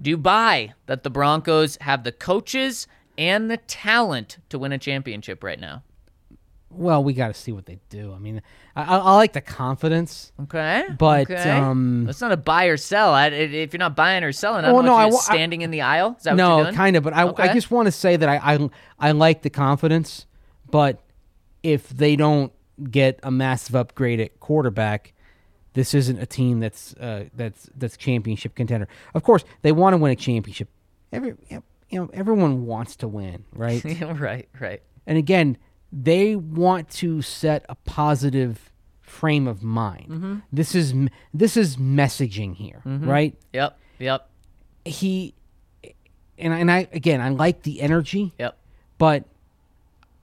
[0.00, 2.86] Do buy that the Broncos have the coaches
[3.18, 5.82] and the talent to win a championship right now?
[6.72, 8.12] Well, we got to see what they do.
[8.12, 8.42] I mean,
[8.76, 10.30] I, I, like the confidence.
[10.42, 10.84] Okay.
[10.96, 11.50] But, okay.
[11.50, 13.12] um, that's not a buy or sell.
[13.12, 15.72] I, if you're not buying or selling, I Well, no, I you're I- standing in
[15.72, 16.14] the aisle.
[16.16, 18.54] Is that what No, kind of, but I, I just want to say that I,
[18.54, 20.26] I I like the confidence,
[20.70, 21.02] but
[21.62, 22.52] if they don't
[22.90, 25.12] get a massive upgrade at quarterback,
[25.72, 28.88] this isn't a team that's uh, that's that's championship contender.
[29.14, 30.68] Of course, they want to win a championship.
[31.12, 33.82] Every you know everyone wants to win, right?
[34.02, 34.82] right, right.
[35.06, 35.58] and again,
[35.92, 40.06] they want to set a positive frame of mind.
[40.08, 40.34] Mm-hmm.
[40.52, 40.94] This is
[41.34, 43.34] this is messaging here, right?
[43.52, 44.28] Yep, yep,
[44.84, 45.34] He
[46.38, 48.56] and I- and I again, I like the energy, yep.
[48.98, 49.24] but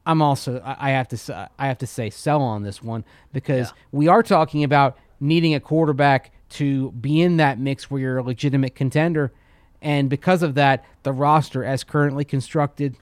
[0.06, 3.04] I'm also I I have to I have to say sell on this one
[3.34, 3.74] because Yeah.
[3.92, 8.24] we are talking about needing a quarterback to be in that mix where you're a
[8.24, 9.34] legitimate contender,
[9.82, 12.96] and because of that, the roster as currently constructed,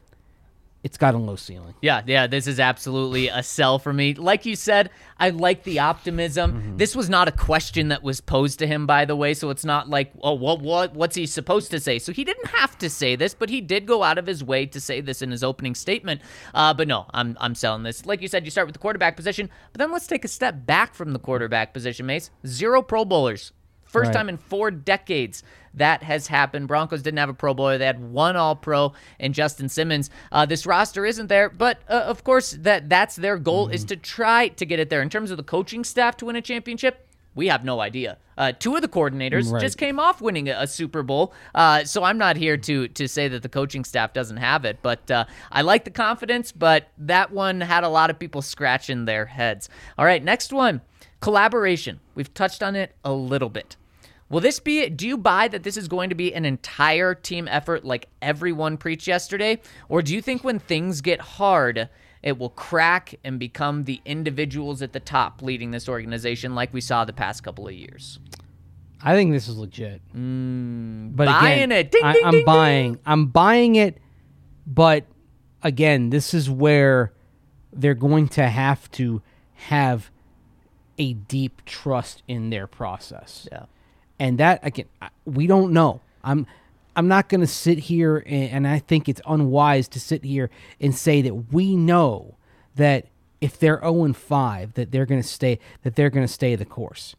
[0.86, 1.74] it's got a low ceiling.
[1.82, 4.14] Yeah, yeah, this is absolutely a sell for me.
[4.14, 6.54] Like you said, I like the optimism.
[6.54, 6.78] Mm-hmm.
[6.78, 9.66] This was not a question that was posed to him, by the way, so it's
[9.66, 11.98] not like, oh, what, what, what's he supposed to say?
[11.98, 14.68] So he didn't have to say this, but he did go out of his way
[14.68, 16.22] to say this in his opening statement.
[16.54, 18.06] Uh, but no, I'm, I'm selling this.
[18.06, 20.68] Like you said, you start with the quarterback position, but then let's take a step
[20.68, 22.30] back from the quarterback position, Mace.
[22.46, 23.54] Zero Pro Bowlers.
[23.86, 24.14] First Right.
[24.14, 25.42] time in four decades
[25.76, 26.68] that has happened.
[26.68, 30.10] Broncos didn't have a Pro Bowler; they had one All Pro and Justin Simmons.
[30.32, 33.96] Uh, this roster isn't there, but uh, of course that that's their goal is to
[33.96, 35.02] try to get it there.
[35.02, 38.18] In terms of the coaching staff to win a championship, we have no idea.
[38.38, 39.62] Uh, two of the coordinators Right.
[39.62, 43.08] just came off winning a, a Super Bowl, uh, so I'm not here to to
[43.08, 44.80] say that the coaching staff doesn't have it.
[44.82, 49.06] But uh, I like the confidence, but that one had a lot of people scratching
[49.06, 49.70] their heads.
[49.98, 50.82] All right, next one,
[51.22, 52.00] collaboration.
[52.14, 53.78] We've touched on it a little bit.
[54.30, 57.48] Will this be, do you buy that this is going to be an entire team
[57.48, 59.62] effort like everyone preached yesterday?
[59.88, 61.90] Or do you think when things get hard,
[62.24, 66.82] it will crack and become the individuals at the top leading this organization like we
[66.82, 68.18] saw the past couple of years?
[69.04, 70.02] I think this is legit.
[70.12, 71.92] but Mm, buying again, it.
[71.92, 72.46] Ding, I, ding, I'm ding, ding.
[72.46, 73.00] buying.
[73.06, 74.00] I'm buying it.
[74.66, 75.06] But
[75.62, 77.14] again, this is where
[77.72, 79.22] they're going to have to
[79.54, 80.10] have
[80.98, 83.48] a deep trust in their process.
[83.52, 83.66] Yeah.
[84.20, 84.88] And that again
[85.26, 86.02] we don't know.
[86.24, 86.48] I'm
[86.96, 90.50] i'm not going to sit here and, and i think it's unwise to sit here
[90.80, 92.38] and say that we know
[92.76, 93.08] that
[93.42, 96.56] if they're 0 and 5 that they're going to stay that they're going to stay
[96.56, 97.16] the course.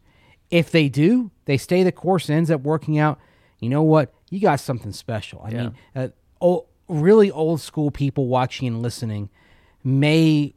[0.49, 3.19] If they do they stay the course and ends up working out.
[3.59, 4.13] You know what?
[4.29, 5.41] You got something special.
[5.45, 6.07] I mean uh,
[6.41, 9.29] oh, really old school people watching and listening
[9.83, 10.53] may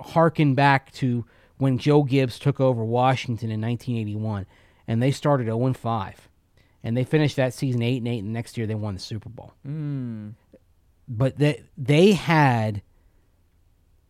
[0.00, 1.24] harken back to
[1.58, 4.46] when Joe Gibbs took over Washington in 1981,
[4.86, 6.28] and they started 0 and 5,
[6.82, 9.28] and they finished that season 8 and 8, and next year they won the Super
[9.28, 9.52] Bowl.
[9.66, 10.34] Mm.
[11.08, 12.82] But they they had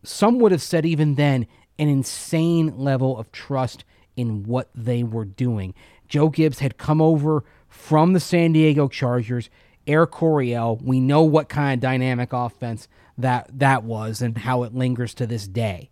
[0.03, 1.47] some would have said even then
[1.77, 3.83] an insane level of trust
[4.15, 5.73] in what they were doing.
[6.07, 9.49] Joe Gibbs had come over from the San Diego Chargers.
[9.87, 14.73] Air Coryell, we know what kind of dynamic offense that that was and how it
[14.73, 15.89] lingers to this day.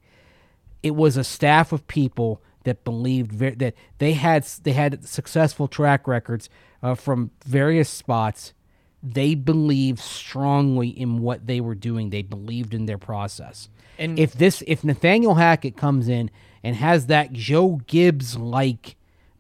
[0.82, 5.68] It was a staff of people that believed ver- that they had they had successful
[5.68, 6.50] track records
[6.82, 8.54] uh, from various spots.
[9.02, 12.10] They believed strongly in what they were doing.
[12.10, 13.70] They believed in their process.
[14.00, 16.32] And- if this if Nathaniel Hackett comes in
[16.64, 18.96] and has that Joe Gibbs like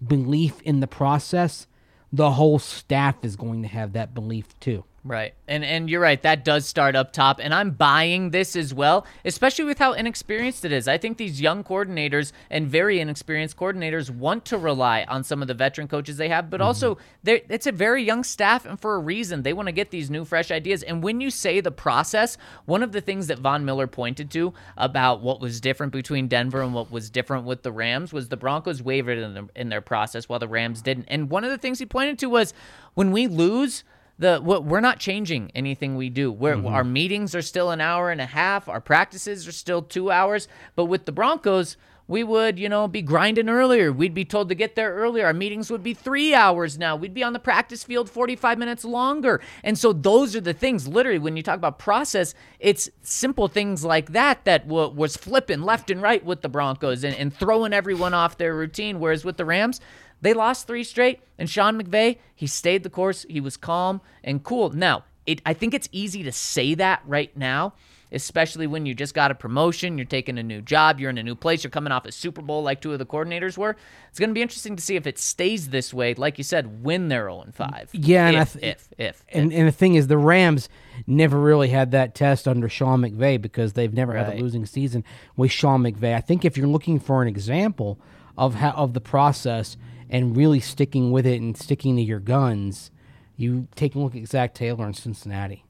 [0.05, 1.67] belief in the process,
[2.11, 4.83] the whole staff is going to have that belief too.
[5.05, 5.33] Right.
[5.49, 7.41] And and you're right, that does start up top.
[7.41, 10.87] And I'm buying this as well, especially with how inexperienced it is.
[10.87, 15.49] I think these young coordinators and very inexperienced coordinators want to rely on some of
[15.49, 16.67] the veteran coaches they have, but mm-hmm.
[16.67, 19.43] also they're it's a very young staff and for a reason.
[19.43, 20.83] They want to get these new fresh ideas.
[20.83, 24.53] And when you say the process, one of the things that Von Miller pointed to
[24.77, 28.37] about what was different between Denver and what was different with the Rams was the
[28.37, 31.05] Broncos wavered in, the, in their process while the Rams didn't.
[31.09, 32.53] And one of the things he pointed to was
[32.93, 33.83] when we lose,
[34.23, 36.31] the what we're not changing anything we do.
[36.31, 36.67] We're, mm-hmm.
[36.67, 38.67] Our meetings are still an hour and a half.
[38.69, 40.47] Our practices are still two hours.
[40.75, 41.75] But with the Broncos,
[42.07, 43.91] we would you know be grinding earlier.
[43.91, 45.25] We'd be told to get there earlier.
[45.25, 46.95] Our meetings would be three hours now.
[46.95, 49.41] We'd be on the practice field forty five minutes longer.
[49.63, 50.87] And so those are the things.
[50.87, 55.61] Literally, when you talk about process, it's simple things like that that w- was flipping
[55.61, 58.99] left and right with the Broncos and, and throwing everyone off their routine.
[58.99, 59.81] Whereas with the Rams.
[60.23, 63.25] They lost three straight, and Sean McVay, he stayed the course.
[63.29, 64.69] He was calm and cool.
[64.69, 67.73] Now, it, I think it's easy to say that right now,
[68.09, 71.23] especially when you just got a promotion, you're taking a new job, you're in a
[71.23, 73.75] new place, you're coming off a Super Bowl like two of the coordinators were.
[74.09, 76.81] It's going to be interesting to see if it stays this way, like you said,
[76.85, 77.89] when they're 0 5.
[77.91, 80.69] Yeah, and I if, th- if, if, And and the thing is, the Rams
[81.05, 85.03] never really had that test under Sean McVay because they've never had a losing season
[85.35, 86.15] with Sean McVay.
[86.15, 87.99] I think if you're looking for an example
[88.37, 89.75] of how of the process
[90.13, 92.91] and really sticking with it and sticking to your guns,
[93.35, 95.65] you take a look at Zac Taylor in Cincinnati.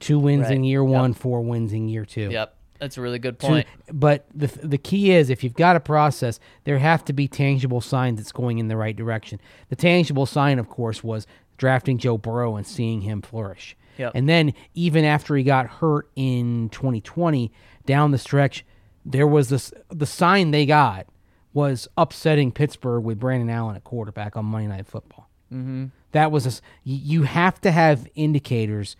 [0.00, 0.66] Two wins in Right.
[0.68, 0.90] year Yep.
[0.90, 2.30] one, four wins in year two.
[2.30, 2.56] Yep.
[2.78, 3.66] That's a really good Two- point.
[3.92, 7.82] but the the key is if you've got a process, there have to be tangible
[7.82, 9.38] signs that's going in the right direction.
[9.68, 11.26] The tangible sign, of course, was
[11.58, 13.76] drafting Joe Burrow and seeing him flourish.
[13.98, 14.12] Yep.
[14.14, 17.52] And then even after he got hurt in 2020,
[17.84, 18.64] down the stretch,
[19.04, 21.06] there was this the sign they got
[21.52, 25.28] was upsetting Pittsburgh with Brandon Allen at quarterback on Monday Night Football.
[25.52, 25.86] Mm-hmm.
[26.12, 28.96] That was a, you have to have indicators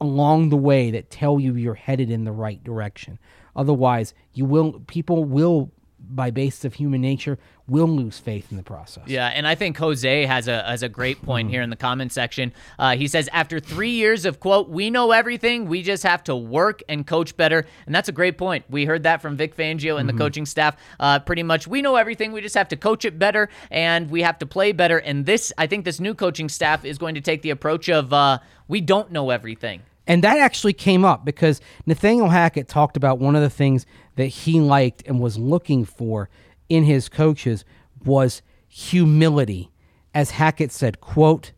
[0.00, 3.18] along the way that tell you you're headed in the right direction.
[3.54, 5.70] Otherwise, you will people will
[6.08, 7.38] by basis of human nature
[7.68, 9.04] will lose faith in the process.
[9.06, 12.12] Yeah, and I think Jose has a has a great point here in the comment
[12.12, 12.52] section.
[12.78, 16.36] Uh, he says after three years of quote, we know everything, we just have to
[16.36, 18.64] work and coach better, and that's a great point.
[18.70, 20.76] We heard that from Vic Fangio and the coaching staff.
[21.00, 24.22] Uh, pretty much, we know everything, we just have to coach it better and we
[24.22, 24.98] have to play better.
[24.98, 28.12] And this, I think, this new coaching staff is going to take the approach of
[28.12, 28.38] uh,
[28.68, 29.82] we don't know everything.
[30.06, 34.26] And that actually came up because Nathaniel Hackett talked about one of the things that
[34.26, 36.28] he liked and was looking for
[36.68, 37.64] in his coaches
[38.04, 39.70] was humility.
[40.14, 41.52] As Hackett said, quote,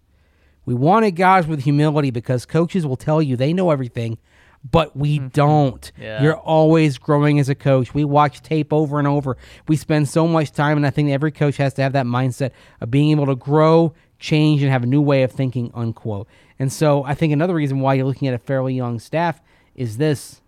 [0.64, 4.18] we wanted guys with humility because coaches will tell you they know everything,
[4.70, 5.28] but we mm-hmm.
[5.28, 5.90] don't.
[5.98, 6.22] Yeah.
[6.22, 7.94] You're always growing as a coach.
[7.94, 9.36] We watch tape over and over.
[9.66, 12.50] We spend so much time, and I think every coach has to have that mindset
[12.80, 16.28] of being able to grow, change, and have a new way of thinking, unquote.
[16.58, 19.40] And so I think another reason why you're looking at a fairly young staff
[19.74, 20.40] is this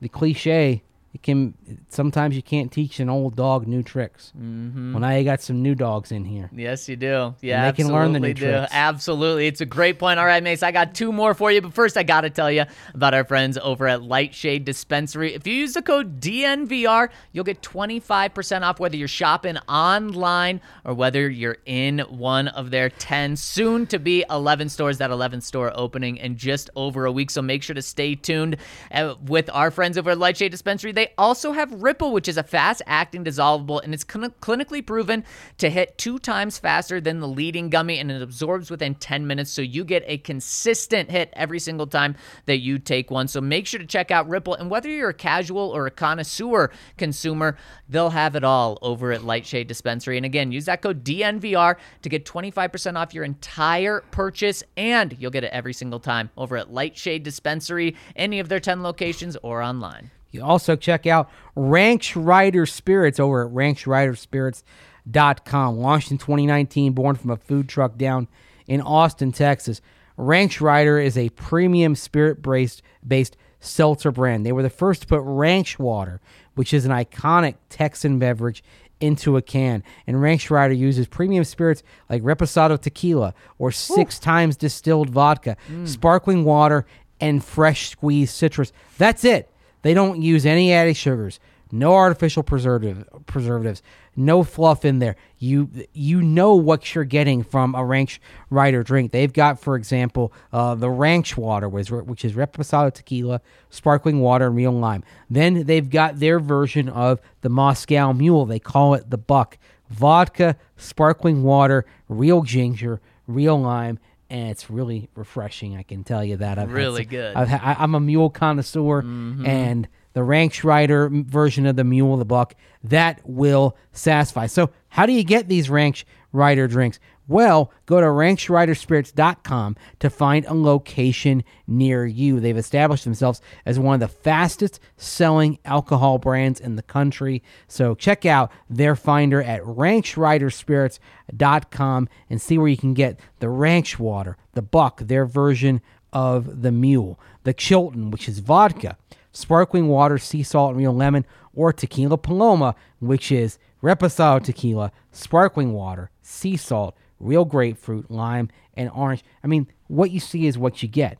[0.00, 0.82] the cliche
[1.14, 1.54] it can
[1.88, 4.32] sometimes you can't teach an old dog new tricks.
[4.34, 4.92] Mm-hmm.
[4.94, 6.48] Well, now you got some new dogs in here.
[6.54, 7.34] Yes, you do.
[7.42, 8.46] Yeah, And they can learn the new do.
[8.46, 8.70] tricks.
[8.72, 9.46] Absolutely.
[9.46, 10.18] It's a great point.
[10.18, 11.60] All right, Mace, I got two more for you.
[11.60, 15.34] But first, I got to tell you about our friends over at Lightshade Dispensary.
[15.34, 20.94] If you use the code DNVR, you'll get 25% off whether you're shopping online or
[20.94, 24.98] whether you're in one of their 10 soon to be 11 stores.
[24.98, 27.30] That 11th store opening in just over a week.
[27.30, 28.56] So make sure to stay tuned
[28.92, 30.92] uh, with our friends over at Lightshade Dispensary.
[30.92, 35.24] They also have Ripple, which is a fast acting dissolvable, and it's clin- clinically proven
[35.58, 39.50] to hit two times faster than the leading gummy, and it absorbs within 10 minutes.
[39.50, 43.28] So you get a consistent hit every single time that you take one.
[43.28, 44.54] So make sure to check out Ripple.
[44.54, 47.56] And whether you're a casual or a connoisseur consumer,
[47.88, 50.16] they'll have it all over at Lightshade Dispensary.
[50.16, 55.30] And again, use that code DNVR to get 25% off your entire purchase, and you'll
[55.30, 59.62] get it every single time over at Lightshade Dispensary, any of their 10 locations, or
[59.62, 60.10] online.
[60.32, 65.78] You also check out Ranch Rider Spirits over at ranchriderspirits.com.
[65.78, 68.26] Launched in 2019, born from a food truck down
[68.66, 69.80] in Austin, Texas.
[70.16, 74.44] Ranch Rider is a premium spirit based based seltzer brand.
[74.44, 76.20] They were the first to put ranch water,
[76.54, 78.64] which is an iconic Texan beverage,
[79.00, 79.82] into a can.
[80.06, 85.88] And Ranch Rider uses premium spirits like Reposado tequila or six times distilled vodka, mm.
[85.88, 86.86] sparkling water,
[87.20, 88.72] and fresh squeezed citrus.
[88.98, 89.51] That's it.
[89.82, 91.38] They don't use any added sugars,
[91.70, 93.82] no artificial preservative preservatives,
[94.14, 95.16] no fluff in there.
[95.38, 98.20] You you know what you're getting from a Ranch
[98.50, 99.10] Rider drink.
[99.12, 104.56] They've got, for example, uh, the Ranch Water, which, is Reposado tequila, sparkling water, and
[104.56, 105.02] real lime.
[105.30, 108.44] Then they've got their version of the Moscow Mule.
[108.46, 109.58] They call it the Buck.
[109.88, 113.98] Vodka, sparkling water, real ginger, real lime,
[114.32, 115.76] and it's really refreshing.
[115.76, 116.58] I can tell you that.
[116.58, 117.36] I've really some, good.
[117.36, 119.44] I've ha- I'm a mule connoisseur, mm-hmm.
[119.44, 124.46] and the Ranch Rider version of the Mule, the Buck, that will satisfy.
[124.46, 126.98] So, how do you get these Ranch Rider drinks?
[127.32, 132.40] Well, go to ranchriderspirits.com to find a location near you.
[132.40, 137.42] They've established themselves as one of the fastest selling alcohol brands in the country.
[137.68, 143.98] So check out their finder at ranchriderspirits.com and see where you can get the ranch
[143.98, 145.80] water, the buck, their version
[146.12, 148.98] of the mule, the Chilton, which is vodka,
[149.32, 151.24] sparkling water, sea salt, and real lemon,
[151.54, 158.90] or tequila paloma, which is reposado tequila, sparkling water, sea salt, real grapefruit, lime, and
[158.90, 159.24] orange.
[159.42, 161.18] I mean, what you see is what you get.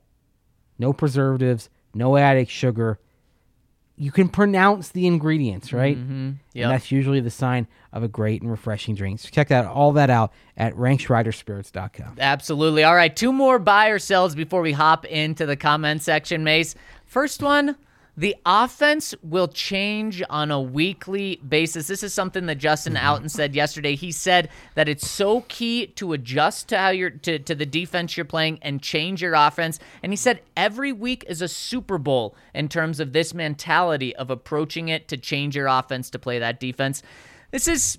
[0.79, 2.99] No preservatives, no added sugar.
[3.97, 5.97] You can pronounce the ingredients, right?
[5.97, 6.31] Mm-hmm.
[6.55, 6.65] Yep.
[6.65, 9.21] And that's usually the sign of a great and refreshing drink.
[9.21, 12.17] So check that all that out at ranchriderspirits.com.
[12.19, 12.85] Absolutely.
[12.85, 16.75] All right, two more buy or sells before we hop into the comment section, Mace.
[17.05, 17.77] First one,
[18.17, 21.87] the offense will change on a weekly basis.
[21.87, 23.25] This is something that Justin mm-hmm.
[23.25, 23.95] Outten said yesterday.
[23.95, 28.17] He said that it's so key to adjust to how you're to, to the defense
[28.17, 29.79] you're playing and change your offense.
[30.03, 34.31] And he said every week is a Super Bowl in terms of this mentality of
[34.31, 37.03] approaching it to change your offense to play that defense.
[37.51, 37.99] This is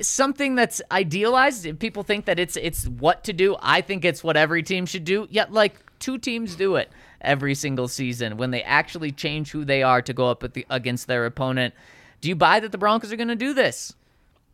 [0.00, 1.78] something that's idealized.
[1.78, 3.56] People think that it's it's what to do.
[3.60, 5.26] I think it's what every team should do.
[5.30, 6.90] Yet like two teams do it
[7.20, 10.66] every single season when they actually change who they are to go up at the,
[10.70, 11.74] against their opponent.
[12.20, 13.94] Do you buy that the Broncos are going to do this?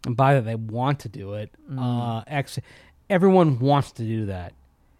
[0.04, 1.50] And buy that, they want to do it.
[1.76, 2.58] Uh, ex-
[3.10, 4.52] everyone wants to do that.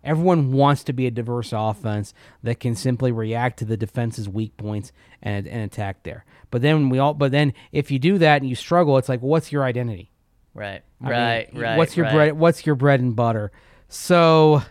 [0.03, 2.15] Everyone wants to be a diverse offense
[2.45, 6.25] that can simply react to the defense's weak points and, and attack there.
[6.53, 7.13] But then we all.
[7.13, 10.13] But then if you do that and you struggle, it's like, what's your identity?
[10.55, 10.83] Right.
[11.01, 11.77] I mean, right, right.
[11.77, 12.15] What's your right.
[12.15, 12.33] bread?
[12.39, 13.51] What's your bread and butter?
[13.89, 14.63] So,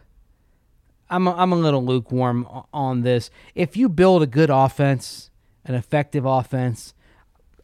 [1.10, 3.30] I'm a, I'm a little lukewarm on this.
[3.54, 5.30] If you build a good offense,
[5.64, 6.94] an effective offense,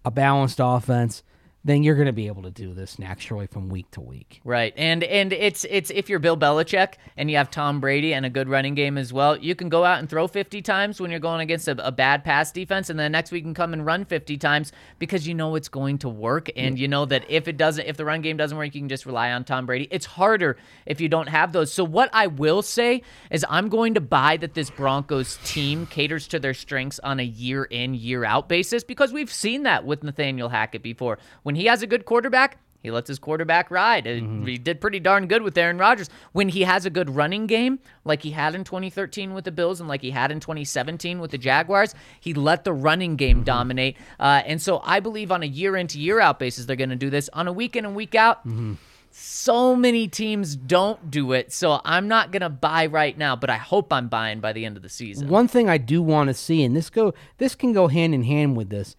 [0.06, 1.24] a balanced offense,
[1.64, 4.42] then you're going to be able to do this naturally from week to week.
[4.44, 4.74] Right.
[4.76, 8.30] And and it's it's if you're Bill Belichick and you have Tom Brady and a
[8.30, 11.20] good running game as well, you can go out and throw 50 times when you're
[11.20, 13.86] going against a, a bad pass defense and then next week you can come and
[13.86, 17.48] run 50 times because you know it's going to work and you know that if
[17.48, 19.88] it doesn't if the run game doesn't work, you can just rely on Tom Brady.
[19.92, 21.72] It's harder if you don't have those.
[21.72, 26.28] So what I will say is I'm going to buy that this Broncos team caters
[26.30, 30.04] to their strengths on a year in, year out basis because we've seen that with
[30.04, 31.20] Nathaniel Hackett before.
[31.44, 34.08] When he has a good quarterback, he lets his quarterback ride.
[34.08, 36.10] And He did pretty darn good with Aaron Rodgers.
[36.32, 39.80] When he has a good running game, like he had in 2013 with the Bills
[39.80, 43.46] and like he had in 2017 with the Jaguars, he let the running game mm-hmm.
[43.46, 43.98] dominate.
[44.20, 46.90] Uh, and so I believe on a year in to year out basis, they're going
[46.90, 47.30] to do this.
[47.34, 48.74] On a week in and week out, mm-hmm.
[49.12, 51.54] so many teams don't do it.
[51.54, 54.66] So I'm not going to buy right now, but I hope I'm buying by the
[54.66, 55.28] end of the season.
[55.28, 58.24] One thing I do want to see, and this go this can go hand in
[58.24, 58.96] hand with this.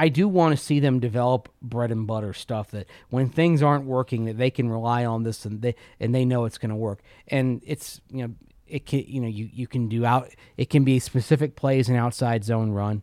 [0.00, 3.84] I do want to see them develop bread and butter stuff that when things aren't
[3.84, 6.76] working that they can rely on this and they and they know it's going to
[6.76, 7.00] work.
[7.26, 8.34] And it's you know
[8.68, 11.98] it can you know you you can do out it can be specific plays and
[11.98, 13.02] outside zone run.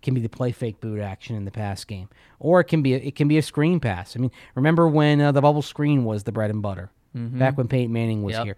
[0.00, 2.08] It can be the play fake boot action in the pass game,
[2.40, 4.16] or it can be a, it can be a screen pass.
[4.16, 7.68] I mean, remember when uh, the bubble screen was the bread and butter back when
[7.68, 8.44] Peyton Manning was Yep.
[8.46, 8.56] here.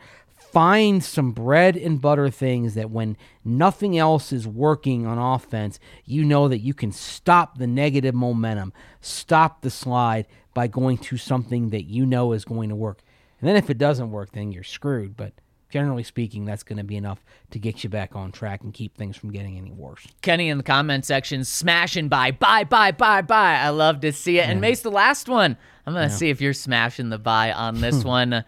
[0.55, 6.24] Find some bread and butter things that when nothing else is working on offense, you
[6.24, 11.70] know that you can stop the negative momentum, stop the slide by going to something
[11.70, 13.00] that you know is going to work.
[13.40, 15.16] And then if it doesn't work, then you're screwed.
[15.16, 15.32] But
[15.70, 18.96] generally speaking, that's going to be enough to get you back on track and keep
[18.96, 20.07] things from getting any worse.
[20.22, 23.57] Kenny in the comment section smashing by, buy, buy, buy, buy.
[23.57, 24.48] I love to see it.
[24.48, 25.57] And Mace, the last one.
[25.84, 28.44] I'm going to see if you're smashing the buy on this one.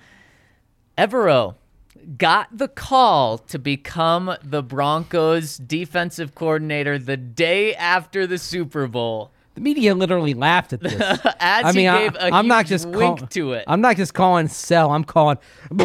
[0.96, 1.56] Evero
[2.18, 9.32] got the call to become the Broncos defensive coordinator the day after the Super Bowl.
[9.56, 10.92] The media literally laughed at this.
[11.40, 13.64] As I mean, he I, gave a am not just wink call- to it.
[13.66, 14.90] I'm not just calling sell.
[14.90, 15.38] I'm calling.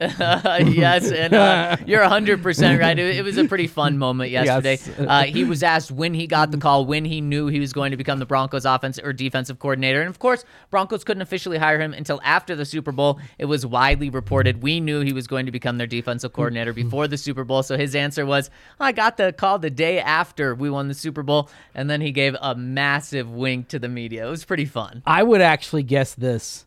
[0.00, 2.96] yes, and uh, you're 100% right.
[2.96, 4.78] It, it was a pretty fun moment yesterday.
[4.80, 5.00] Yes.
[5.00, 7.90] Uh, he was asked when he got the call, when he knew he was going
[7.90, 10.00] to become the Broncos offensive or defensive coordinator.
[10.00, 13.18] And of course, Broncos couldn't officially hire him until after the Super Bowl.
[13.36, 14.62] It was widely reported.
[14.62, 17.64] We knew he was going to become their defensive coordinator before the Super Bowl.
[17.64, 18.48] So his answer was,
[18.78, 21.50] I got the call the day after we won the Super Bowl.
[21.74, 24.26] And then he gave a massive wink to the media.
[24.26, 25.02] It was pretty fun.
[25.06, 26.66] I would actually guess this.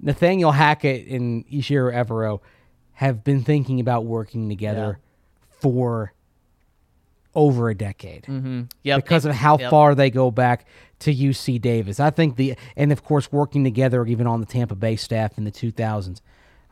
[0.00, 2.40] Nathaniel Hackett and Ejiro Evero
[2.94, 4.98] have been thinking about working together
[5.48, 6.12] for
[7.34, 8.62] over a decade mm-hmm.
[8.82, 9.04] Yep.
[9.04, 9.70] because of how Yep.
[9.70, 10.66] far they go back
[11.00, 12.00] to UC Davis.
[12.00, 15.44] I think the and of course working together even on the Tampa Bay staff in
[15.44, 16.20] the 2000s.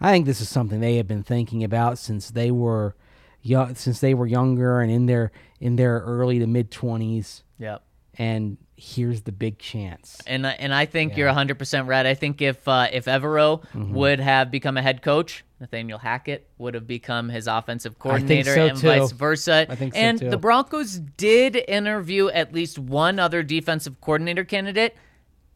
[0.00, 2.94] I think this is something they have been thinking about since they were
[3.42, 5.30] young, since they were younger and in their
[5.60, 7.82] in their early to mid 20s Yep.
[8.18, 10.18] And here's the big chance.
[10.26, 12.04] And I- and I think you're 100% right.
[12.06, 13.94] I think if uh, if Evero Mm-hmm.
[13.94, 18.66] would have become a head coach, Nathaniel Hackett would have become his offensive coordinator so,
[18.66, 18.86] and too.
[18.86, 19.66] vice versa.
[19.68, 20.30] I think so, and too.
[20.30, 24.96] the Broncos did interview at least one other defensive coordinator candidate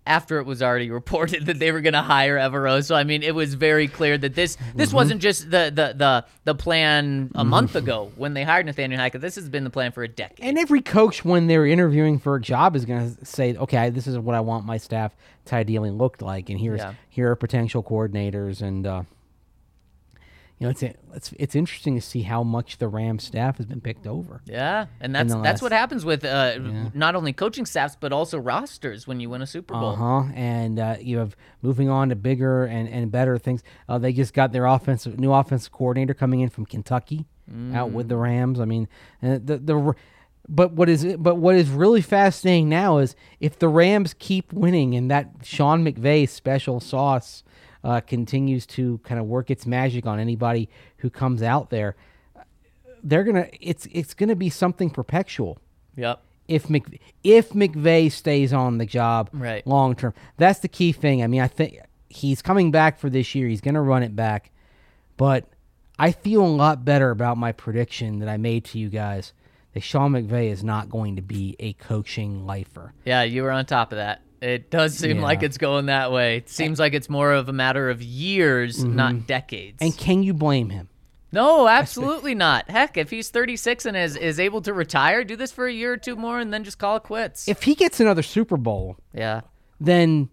[0.07, 2.84] after it was already reported that they were going to hire Evero.
[2.84, 4.96] So I mean, it was very clear that this this Mm-hmm.
[4.96, 9.20] wasn't just the the the the plan a month ago when they hired Nathaniel Hackett.
[9.20, 10.44] This has been the plan for a decade.
[10.44, 14.07] And every coach, when they're interviewing for a job, is going to say, "Okay, this
[14.07, 15.14] is what I want my staff
[15.46, 16.94] to ideally look like, and here's Yeah.
[17.09, 19.03] here are potential coordinators." And uh,
[20.63, 23.81] you know, it's it's it's interesting to see how much the Rams staff has been
[23.81, 24.43] picked over.
[24.47, 26.57] Yeah, and that's that's last- what happens with uh,
[26.95, 29.91] not only coaching staffs but also rosters when you win a Super Bowl.
[29.91, 30.33] Uh huh.
[30.37, 33.65] And uh, you have moving on to bigger and, and better things.
[33.89, 37.27] Uh, they just got their offensive new offensive coordinator coming in from Kentucky,
[37.75, 38.61] out with the Rams.
[38.61, 38.87] I mean,
[39.21, 39.95] uh, the the.
[40.49, 44.95] But what is but what is really fascinating now is if the Rams keep winning
[44.95, 47.45] and that Sean McVay special sauce
[47.85, 50.68] uh, continues to kind of work its magic on anybody
[50.99, 51.97] who comes out there,
[53.03, 55.59] they're gonna it's it's gonna be something perpetual
[55.97, 56.22] Yep.
[56.49, 59.66] if Mc, if McVay stays on the job Right.
[59.66, 60.14] long term.
[60.37, 61.22] That's the key thing.
[61.22, 61.78] I mean, I think
[62.09, 63.49] he's coming back for this year.
[63.49, 64.51] He's going to run it back,
[65.16, 65.47] but
[65.99, 69.33] I feel a lot better about my prediction that I made to you guys
[69.74, 72.93] that Sean McVay is not going to be a coaching lifer.
[73.05, 74.20] Yeah, you were on top of that.
[74.43, 75.22] It does seem Yeah.
[75.22, 76.38] like it's going that way.
[76.38, 79.78] It seems like it's more of a matter of years, not decades.
[79.80, 80.88] And can you blame him?
[81.34, 82.68] no, absolutely not.
[82.68, 85.93] Heck, if he's 36 and is, is able to retire, do this for a year
[85.95, 87.49] or two more and then just call it quits.
[87.49, 89.40] If he gets another Super Bowl, yeah.
[89.80, 90.28] then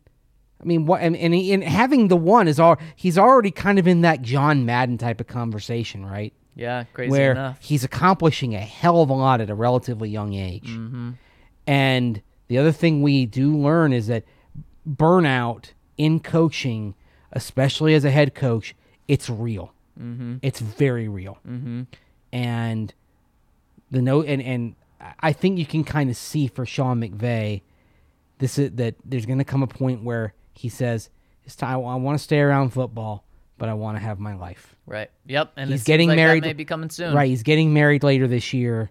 [0.62, 3.80] I mean, what and, and, he, and having the one is all he's already kind
[3.80, 6.34] of in that John Madden type of conversation, right?
[6.56, 7.60] Yeah, crazy where enough.
[7.62, 10.68] he's accomplishing a hell of a lot at a relatively young age.
[10.68, 11.12] Mm-hmm.
[11.66, 14.26] And the other thing we do learn is that
[14.88, 16.96] burnout in coaching,
[17.32, 18.76] especially as a head coach,
[19.08, 19.72] it's real.
[20.00, 20.38] Mm-hmm.
[20.42, 21.38] It's very real.
[21.48, 21.84] Mm-hmm.
[22.34, 22.94] And
[23.92, 24.76] the note, and and
[25.20, 27.62] I think you can kind of see for Sean McVay,
[28.40, 31.10] this is that there's going to come a point where he says,
[31.46, 31.86] "It's time.
[31.86, 33.24] I want to stay around football,
[33.58, 35.12] but I want to have my life." Right.
[35.28, 35.54] Yep.
[35.56, 37.14] And he's getting like that married may be coming soon.
[37.14, 38.90] Right, he's getting married later this year.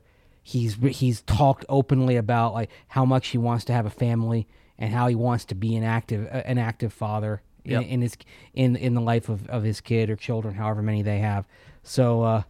[0.49, 4.93] He's he's talked openly about like how much he wants to have a family and
[4.95, 7.83] how he wants to be an active uh, an active father Yep.
[7.83, 8.17] in, in his
[8.55, 11.47] in in the life of, of his kid or children, however many they have.
[11.83, 12.43] So uh,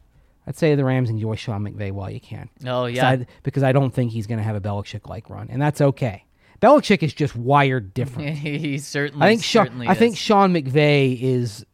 [0.46, 2.48] I'd say the Rams enjoy Sean McVay while you can.
[2.64, 3.08] Oh, yeah.
[3.08, 5.80] I- because I don't think he's going to have a Belichick like run, and that's
[5.80, 6.24] okay.
[6.62, 8.36] Belichick is just wired different.
[8.38, 10.16] he certainly, I think Sean, certainly I think.
[10.16, 11.66] Sean McVay is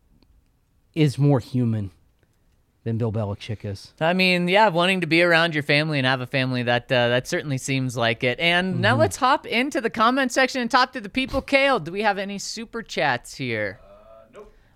[0.94, 1.90] is more human
[2.84, 3.92] than Bill Belichick is.
[4.00, 7.08] I mean, yeah, wanting to be around your family and have a family that uh,
[7.08, 8.38] that certainly seems like it.
[8.38, 11.42] And now let's hop into the comment section and talk to the people.
[11.42, 13.80] Kale, do we have any super chats here?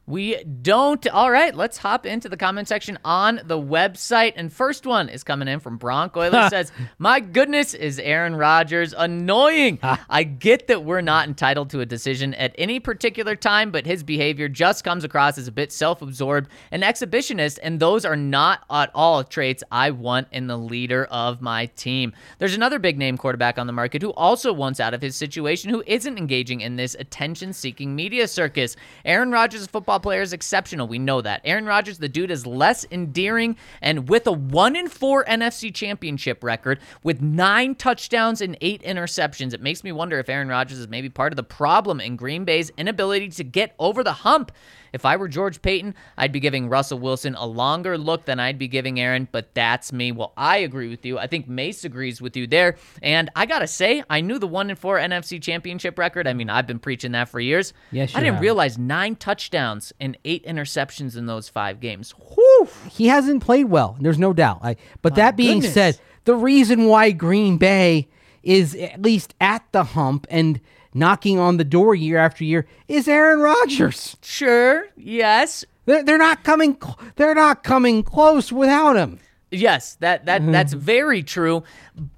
[0.09, 1.07] We don't.
[1.09, 4.33] All right, let's hop into the comment section on the website.
[4.37, 8.95] And first one is coming in from Bronc Oiler says, My goodness, is Aaron Rodgers
[8.97, 9.79] annoying.
[9.83, 14.03] I get that we're not entitled to a decision at any particular time, but his
[14.03, 18.61] behavior just comes across as a bit self absorbed and exhibitionist, and those are not
[18.71, 22.15] at all traits I want in the leader of my team.
[22.39, 25.69] There's another big name quarterback on the market who also wants out of his situation
[25.69, 28.75] who isn't engaging in this attention seeking media circus.
[29.05, 29.69] Aaron Rodgers, a
[29.99, 30.87] football player, is exceptional.
[30.87, 31.41] We know that.
[31.45, 36.45] Aaron Rodgers, the dude, is less endearing and with a 1 in 4 NFC championship
[36.45, 39.53] record with nine touchdowns and eight interceptions.
[39.55, 42.45] It makes me wonder if Aaron Rodgers is maybe part of the problem in Green
[42.45, 44.53] Bay's inability to get over the hump.
[44.93, 48.59] If I were George Paton, I'd be giving Russell Wilson a longer look than I'd
[48.59, 50.13] be giving Aaron, but that's me.
[50.13, 51.19] Well, I agree with you.
[51.19, 52.77] I think Mace agrees with you there.
[53.03, 56.27] And I got to say, I knew the 1 in 4 NFC championship record.
[56.27, 57.73] I mean, I've been preaching that for years.
[57.91, 58.43] Yes, I didn't have.
[58.43, 62.13] realize nine touchdowns and eight interceptions in those five games.
[62.13, 62.69] Whew.
[62.91, 63.97] He hasn't played well.
[64.01, 64.61] There's no doubt.
[64.63, 65.75] I, but that being goodness.
[65.75, 68.09] said, the reason why Green Bay
[68.43, 70.61] is at least at the hump and
[70.95, 74.17] knocking on the door year after year is Aaron Rodgers.
[74.23, 75.65] Sure, yes.
[75.87, 76.77] They're, they're not coming.
[77.17, 79.19] They're not coming close without him.
[79.51, 80.53] Yes, that that mm-hmm.
[80.53, 81.63] that's very true.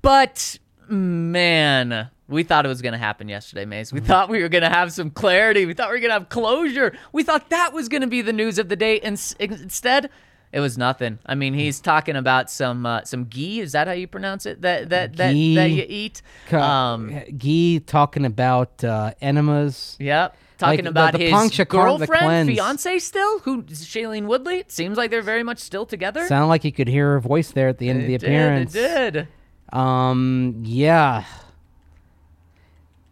[0.03, 0.59] But
[0.89, 3.93] man, we thought it was going to happen yesterday, Mace.
[3.93, 5.67] We thought we were going to have some clarity.
[5.67, 6.97] We thought we were going to have closure.
[7.13, 10.11] We thought that was going to be the news of the day, and s- instead,
[10.53, 11.19] it was nothing.
[11.25, 13.61] I mean, he's talking about some uh, some ghee.
[13.61, 14.63] Is that how you pronounce it?
[14.63, 15.55] That that that, Ghee.
[15.55, 16.23] that you eat.
[16.53, 19.97] Um, Guy talking about uh, enemas.
[20.01, 20.37] Yep.
[20.59, 24.57] Talking the- about the his puncture girlfriend, fiance still, who Shailene Woodley.
[24.59, 26.27] It seems like they're very much still together.
[26.27, 28.27] Sound like you could hear her voice there at the end of the It did,
[28.29, 28.75] appearance.
[28.75, 29.29] It did.
[29.73, 31.25] Um, yeah.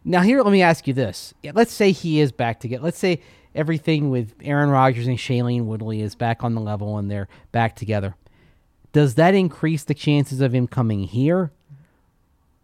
[0.03, 2.83] Now here, let me ask you this: Yeah, Let's say he is back together.
[2.83, 3.21] Let's say
[3.59, 7.75] everything with Aaron Rodgers and Shailene Woodley is back on the level and they're back
[7.75, 8.15] together.
[8.93, 11.51] Does that increase the chances of him coming here,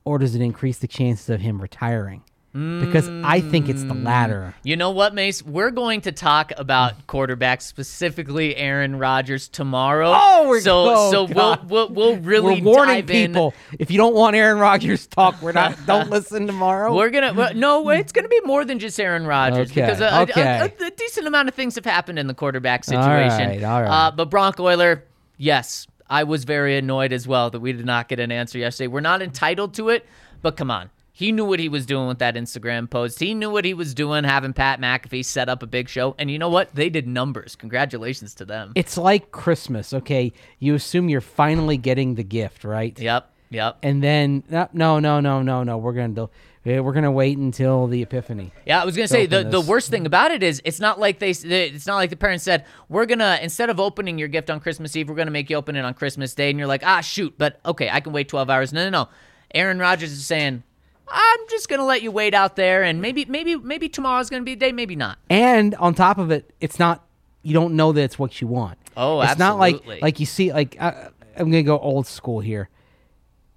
[0.06, 2.24] or does it increase the chances of him retiring?
[2.56, 4.56] Because I think it's the latter.
[4.64, 5.44] You know what, Mace?
[5.44, 10.14] We're going to talk about quarterbacks, specifically Aaron Rodgers, tomorrow.
[10.16, 11.70] Oh, we're- so oh, so we'll, God.
[11.70, 13.32] we'll we'll really We're warning dive in.
[13.34, 15.78] people: if you don't want Aaron Rodgers talk, we're not.
[15.86, 16.96] don't listen tomorrow.
[16.96, 20.06] We're gonna well, no, it's gonna be more than just Aaron Rodgers Okay, because a,
[20.06, 20.72] a- okay.
[20.82, 23.50] a, a decent amount of things have happened in the quarterback situation.
[23.50, 23.90] right, all right.
[24.08, 25.04] Uh, but Bronco Euler,
[25.38, 28.88] yes, I was very annoyed as well that we did not get an answer yesterday.
[28.88, 30.06] We're not entitled to it,
[30.42, 30.90] but come on.
[31.18, 33.22] He knew what he was doing with that Instagram post.
[33.22, 36.14] He knew what he was doing having Pat McAfee set up a big show.
[36.20, 36.76] And you know what?
[36.76, 37.56] They did numbers.
[37.56, 38.74] Congratulations to them.
[38.76, 40.34] It's like Christmas, okay?
[40.60, 43.00] You assume you're finally getting the gift, right?
[43.00, 43.32] Yep.
[43.50, 43.78] Yep.
[43.82, 45.78] And then no, no, no, no, no, no.
[45.78, 46.30] We're gonna do,
[46.66, 48.52] eh, we're gonna wait until the Epiphany.
[48.66, 51.20] Yeah, I was gonna say the, the worst thing about it is it's not like
[51.20, 54.60] they it's not like the parents said we're gonna instead of opening your gift on
[54.60, 57.00] Christmas Eve we're gonna make you open it on Christmas Day and you're like ah
[57.00, 59.10] shoot but okay I can wait 12 hours no no no
[59.54, 60.64] Aaron Rodgers is saying
[61.08, 64.54] I'm just gonna let you wait out there and maybe maybe maybe tomorrow's gonna be
[64.56, 67.04] the day maybe not And on top of it, it's not.
[67.44, 68.78] You don't know that it's what you want.
[68.98, 70.00] Oh, it's not like absolutely.
[70.02, 70.52] like you see.
[70.52, 72.70] Like I, I'm gonna go old school here.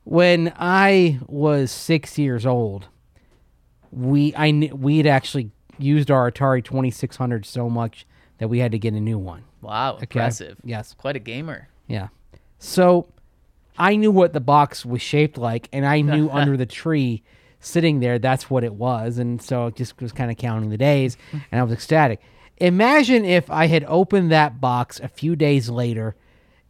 [0.04, 2.88] When I was six years old,
[3.90, 8.06] we I we had actually used our Atari 2600 so much
[8.38, 9.44] that we had to get a new one.
[9.62, 10.94] wow impressive Yes.
[10.94, 12.08] quite a gamer Yeah.
[12.58, 13.08] So
[13.78, 17.22] I knew what the box was shaped like, and I knew under the tree
[17.60, 19.18] sitting there that's what it was.
[19.18, 22.20] And so it just was kind of counting the days, and I was ecstatic.
[22.58, 26.16] Imagine if I had opened that box a few days later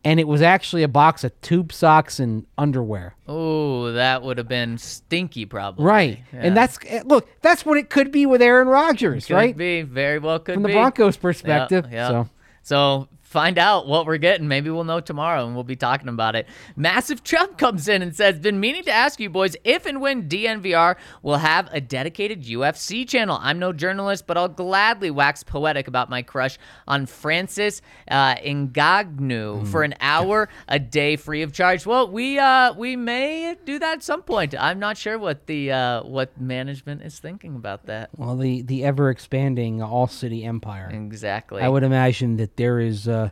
[0.04, 3.14] and it was actually a box of tube socks and underwear.
[3.26, 6.20] oh that would have been stinky probably Right.
[6.32, 6.40] Yeah.
[6.42, 9.48] And that's, eh, look, that's what it could be with Aaron Rodgers, right?
[9.48, 9.56] could right?
[9.56, 10.74] be very well could From the be.
[10.74, 11.86] Broncos' perspective.
[11.90, 12.08] Yeah, yeah.
[12.08, 12.28] So.
[12.62, 14.48] So find out what we're getting.
[14.48, 16.48] Maybe we'll know tomorrow and we'll be talking about it.
[16.76, 20.28] Massive Trump comes in and says, Been meaning to ask you boys if and when
[20.28, 23.38] DNVR will have a dedicated UFC channel.
[23.42, 29.68] I'm no journalist, but I'll gladly wax poetic about my crush on Francis uh, Ngannou
[29.68, 31.84] for an hour a day free of charge.
[31.84, 34.54] Well, we uh, we may do that at some point.
[34.58, 38.08] I'm not sure what the uh, what management is thinking about that.
[38.16, 40.90] Well, the, the ever expanding All City Empire.
[40.90, 41.60] Exactly.
[41.60, 43.27] I would imagine that there is uh,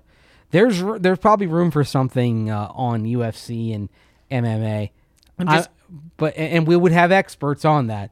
[0.50, 3.88] there's there's probably room for something uh, on UFC and
[4.30, 4.90] MMA.
[5.38, 5.72] I'm just- I-
[6.16, 8.10] but and we would have experts on that.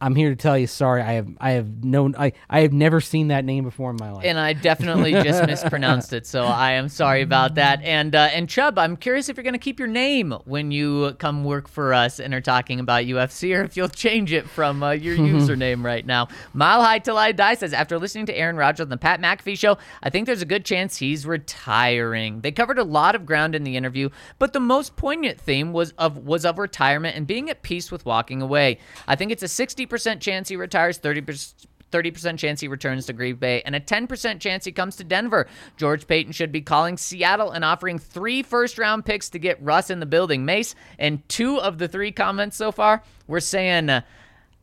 [0.00, 3.00] I'm here to tell you, sorry, I have I have known I, I have never
[3.00, 4.24] seen that name before in my life.
[4.24, 7.82] and I definitely just mispronounced it, so I am sorry about that.
[7.82, 11.14] And uh, and Chubb, I'm curious if you're going to keep your name when you
[11.18, 14.82] come work for us and are talking about UFC, or if you'll change it from
[14.82, 16.28] uh, your username right now.
[16.52, 19.58] Mile High Till I Die says after listening to Aaron Rodgers on the Pat McAfee
[19.58, 22.40] show, I think there's a good chance he's retiring.
[22.42, 25.92] They covered a lot of ground in the interview, but the most poignant theme was
[25.98, 28.78] of was of retirement and being at peace with walking away.
[29.08, 29.87] I think it's a 60%
[30.20, 31.66] chance he retires, 30%.
[31.90, 35.46] 30% chance he returns to Green Bay, and a 10% chance he comes to Denver.
[35.78, 39.88] George Paton should be calling Seattle and offering three first round picks to get Russ
[39.88, 40.44] in the building.
[40.44, 44.02] Mace, and two of the three comments so far, we're saying uh,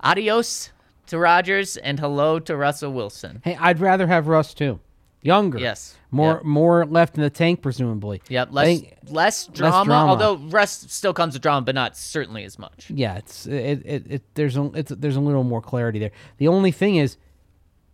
[0.01, 0.69] adios
[1.07, 3.41] to Rodgers and hello to Russell Wilson.
[3.43, 4.79] hey, I'd rather have Russ too.
[5.25, 5.57] Younger.
[5.59, 5.95] Yes.
[6.11, 6.43] More Yep.
[6.45, 8.21] more left in the tank, presumably.
[8.29, 10.09] Yep, less think- less drama, drama.
[10.11, 12.89] although Russ still comes with drama, but not certainly as much.
[12.93, 16.11] yeah, it's it, it, it there's a it's, there's a little more clarity there.
[16.37, 17.17] The only thing is,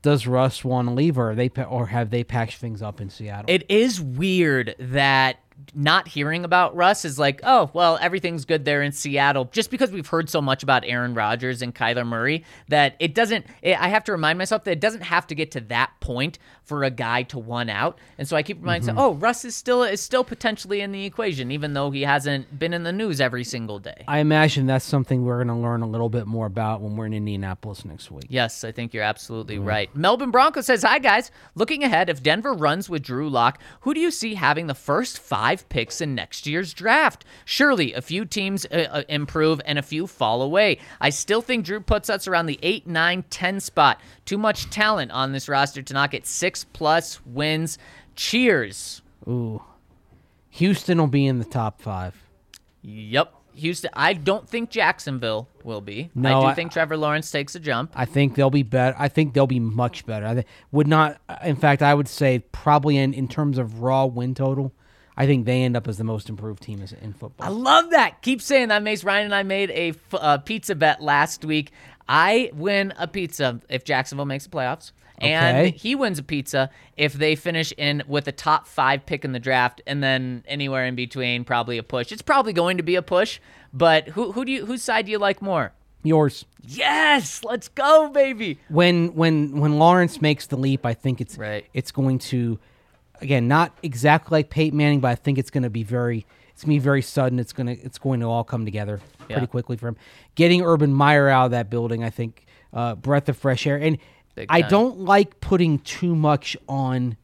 [0.01, 3.09] does Russ want to leave, or are they or have they patched things up in
[3.09, 3.45] Seattle?
[3.47, 5.37] It is weird that
[5.73, 9.91] not hearing about Russ is like, oh, well, everything's good there in Seattle, just because
[9.91, 13.89] we've heard so much about Aaron Rodgers and Kyler Murray that it doesn't, it, I
[13.89, 16.89] have to remind myself that it doesn't have to get to that point for a
[16.89, 17.99] guy to one out.
[18.17, 18.95] And so I keep reminding Mm-hmm.
[18.95, 22.57] myself, oh, Russ is still is still potentially in the equation, even though he hasn't
[22.57, 24.05] been in the news every single day.
[24.07, 27.07] I imagine that's something we're going to learn a little bit more about when we're
[27.07, 28.27] in Indianapolis next week.
[28.29, 29.93] Yes, I think you're absolutely right.
[29.93, 31.31] Melbourne Bronco says, Hi, guys.
[31.53, 35.19] Looking ahead, if Denver runs with Drew Lock, who do you see having the first
[35.19, 37.25] five picks in next year's draft?
[37.45, 40.77] Surely a few teams uh, uh, improve and a few fall away.
[40.99, 43.99] I still think Drew puts us around the 8, 9, 10 spot.
[44.25, 47.77] Too much talent on this roster to not get six plus wins.
[48.15, 49.01] Cheers.
[49.27, 49.61] Ooh,
[50.51, 52.15] Houston will be in the top five.
[52.81, 53.33] Yep.
[53.53, 53.89] Houston.
[53.93, 56.09] I don't think Jacksonville will be.
[56.15, 57.91] No, I do I- think Trevor Lawrence takes a jump.
[57.95, 58.95] I think they'll be better.
[58.97, 60.25] I think they'll be much better.
[60.25, 61.19] I th- would not.
[61.43, 64.71] In fact, I would say probably in in terms of raw win total,
[65.17, 67.45] I think they end up as the most improved team in football.
[67.45, 68.21] I love that.
[68.21, 69.03] Keep saying that, Mace.
[69.03, 71.71] Ryan and I made a f- uh, pizza bet last week.
[72.07, 77.13] I win a pizza if Jacksonville makes the playoffs, and he wins a pizza if
[77.13, 80.95] they finish in with a top five pick in the draft, and then anywhere in
[80.95, 82.11] between, probably a push.
[82.11, 83.39] It's probably going to be a push,
[83.73, 85.73] but who who do you whose side do you like more?
[86.03, 86.45] Yours.
[86.65, 88.59] Yes, let's go, baby.
[88.69, 91.65] when when when Lawrence makes the leap, I think it's Right.
[91.73, 92.59] it's going to
[93.21, 96.63] again not exactly like Peyton Manning, but I think it's going to be very it's
[96.63, 97.39] going to be very sudden.
[97.39, 98.99] It's going to it's going to all come together
[99.29, 99.37] Yeah.
[99.37, 99.97] pretty quickly for him.
[100.35, 103.77] Getting Urban Meyer out of that building, I think, uh, breath of fresh air.
[103.77, 103.97] And
[104.49, 107.17] I don't like putting too much on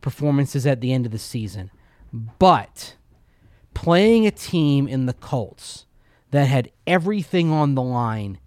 [0.00, 1.70] performances at the end of the season,
[2.38, 2.96] but
[3.74, 5.86] playing a team in the Colts
[6.30, 8.38] that had everything on the line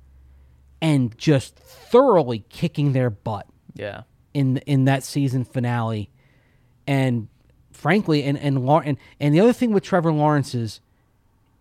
[0.81, 4.03] and just thoroughly kicking their butt Yeah,
[4.33, 6.09] in in that season finale,
[6.87, 7.27] and
[7.71, 10.79] frankly, and and and and the other thing with Trevor Lawrence is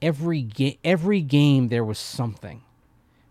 [0.01, 2.63] every game every game there was something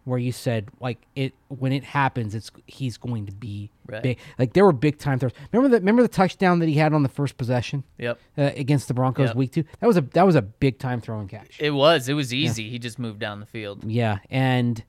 [0.04, 4.02] where you said like it when it happens it's he's going to be Right.
[4.02, 6.92] big like there were big time throws remember the remember the touchdown that he had
[6.94, 8.20] on the first possession Yep.
[8.38, 9.36] uh, against the Broncos Yep.
[9.36, 12.10] week two that was a that was a big time throwing catch it was.
[12.10, 12.68] It was easy.
[12.70, 13.84] He just moved down the field.
[13.84, 14.84] yeah, and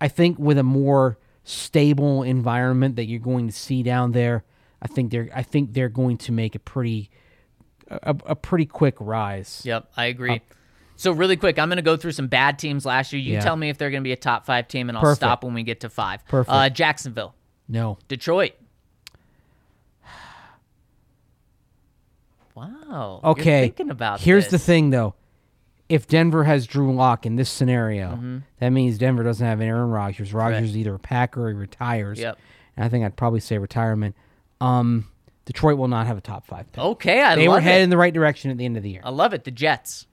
[0.00, 4.44] I think with a more stable environment that you're going to see down there,
[4.82, 7.08] I think they're I think they're going to make a pretty
[7.88, 9.62] a, a pretty quick rise.
[9.64, 10.40] Yep, I agree.
[10.96, 13.22] so really quick, I'm going to go through some bad teams last year.
[13.22, 13.40] You Yeah.
[13.40, 15.18] tell me if they're going to be a top five team, and I'll Perfect.
[15.20, 16.26] stop when we get to five.
[16.26, 16.52] Perfect.
[16.52, 17.34] Uh, Jacksonville,
[17.68, 18.52] No, Detroit.
[22.54, 23.20] Wow.
[23.24, 23.62] okay.
[23.62, 25.14] thinking about Here's the thing though,
[25.88, 28.38] if Denver has Drew Lock in this scenario, Mm-hmm.
[28.60, 30.32] that means Denver doesn't have Aaron Rodgers.
[30.34, 32.18] Rodgers is either a Packer or he retires.
[32.18, 32.38] Yep.
[32.76, 34.14] And I think I'd probably say retirement.
[34.62, 35.08] Um,
[35.44, 36.82] Detroit will not have a top five pick.
[36.82, 37.84] Okay, I they love were headed it.
[37.84, 39.00] in the right direction at the end of the year.
[39.04, 39.44] I love it.
[39.44, 40.06] The Jets.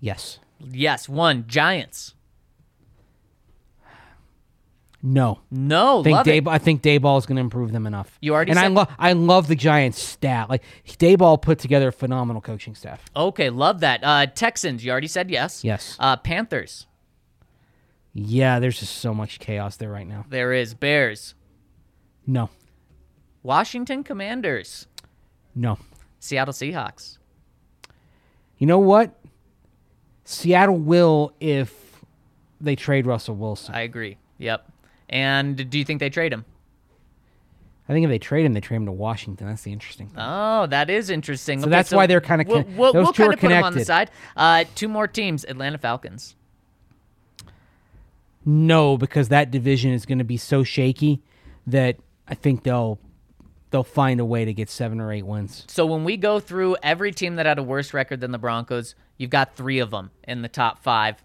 [0.00, 0.38] yes.
[0.60, 1.44] Yes, one.
[1.46, 2.14] Giants.
[5.02, 5.40] No.
[5.50, 6.48] No, think love it.
[6.48, 8.16] I think Daboll is going to improve them enough.
[8.22, 10.48] You already and I love I love the Giants stat.
[10.48, 13.04] Like Daboll put together a phenomenal coaching staff.
[13.14, 14.00] Okay, love that.
[14.02, 14.82] Uh, Texans.
[14.82, 15.62] You already said yes.
[15.62, 15.96] Yes.
[16.00, 16.86] Uh, Panthers.
[18.14, 20.24] Yeah, there's just so much chaos there right now.
[20.30, 21.34] There is Bears.
[22.26, 22.50] No,
[23.42, 24.86] Washington Commanders.
[25.54, 25.78] no.
[26.20, 27.18] Seattle Seahawks.
[28.56, 29.20] You know what?
[30.24, 32.00] Seattle will if
[32.62, 33.74] they trade Russell Wilson.
[33.74, 34.16] I agree.
[34.38, 34.72] Yep.
[35.10, 36.46] And do you think they trade him?
[37.86, 39.46] I think if they trade him, they trade him to Washington.
[39.46, 40.16] That's the interesting thing.
[40.18, 41.60] Oh, that is interesting.
[41.60, 43.74] So that's why they're kinda we'll, con- we'll, those we'll two are kinda put on
[43.74, 44.10] the side.
[44.34, 46.36] Uh, two more teams: Atlanta Falcons.
[48.46, 51.22] No, because that division is going to be so shaky
[51.66, 51.96] that
[52.26, 52.98] I think they'll
[53.70, 55.64] they'll find a way to get seven or eight wins.
[55.68, 58.94] So when we go through every team that had a worse record than the Broncos,
[59.16, 61.22] you've got three of them in the top five.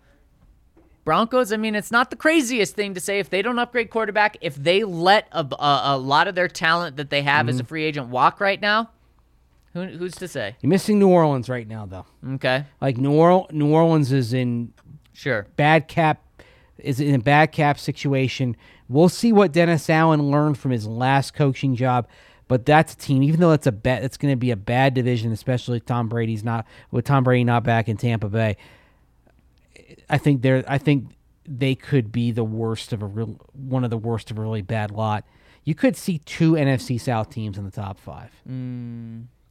[1.06, 4.38] Broncos, I mean, it's not the craziest thing to say if they don't upgrade quarterback,
[4.42, 7.64] if they let a, a, a lot of their talent that they have as a
[7.64, 7.68] mm-hmm.
[7.68, 8.90] free agent walk right now,
[9.74, 10.56] who, who's to say?
[10.62, 12.06] You're missing New Orleans right now, though.
[12.36, 14.74] Okay, Like New, Orleans, New Orleans is in
[15.14, 15.48] sure.
[15.56, 16.24] bad cap
[16.78, 18.56] is in a bad cap situation.
[18.90, 22.08] We'll see what Dennis Allen learned from his last coaching job,
[22.48, 23.22] but that's a team.
[23.22, 26.10] Even though it's a bad, it's going to be a bad division, especially if Tom
[26.10, 28.58] Brady's not with Tom Brady not back in Tampa Bay.
[30.10, 30.64] I think they're.
[30.68, 31.16] I think
[31.48, 34.62] they could be the worst of a real, one of the worst of a really
[34.62, 35.24] bad lot.
[35.64, 38.32] You could see two NFC South teams in the top five.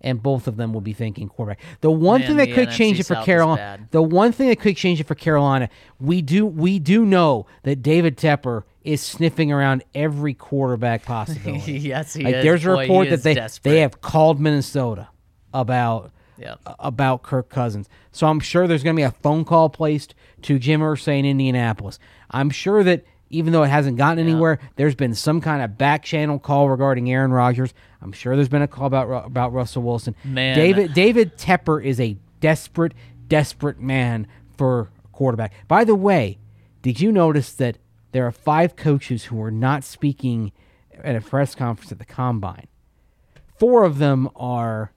[0.00, 1.60] And both of them will be thinking quarterback.
[1.80, 4.48] The one Man, thing that could NFC change it for South Carolina, the one thing
[4.48, 5.68] that could change it for Carolina,
[5.98, 11.72] we do we do know that David Tepper is sniffing around every quarterback possibility.
[11.74, 12.44] yes, he like is.
[12.44, 13.70] there's a Boy, report that they desperate.
[13.70, 15.08] they have called Minnesota
[15.54, 16.60] about Yep.
[16.78, 17.88] about Kirk Cousins.
[18.12, 21.24] So I'm sure there's going to be a phone call placed to Jim Irsay in
[21.24, 21.98] Indianapolis.
[22.30, 26.04] I'm sure that even though it hasn't gotten anywhere, there's been some kind of back
[26.04, 27.74] channel call regarding Aaron Rodgers.
[28.00, 30.14] I'm sure there's been a call about about Russell Wilson.
[30.24, 30.54] Man.
[30.56, 32.94] David David Tepper is a desperate
[33.26, 34.26] desperate man
[34.56, 35.52] for quarterback.
[35.66, 36.38] By the way,
[36.82, 37.78] did you notice that
[38.12, 40.52] there are five coaches who are not speaking
[41.02, 42.66] at a press conference at the combine?
[43.58, 44.92] Four of them are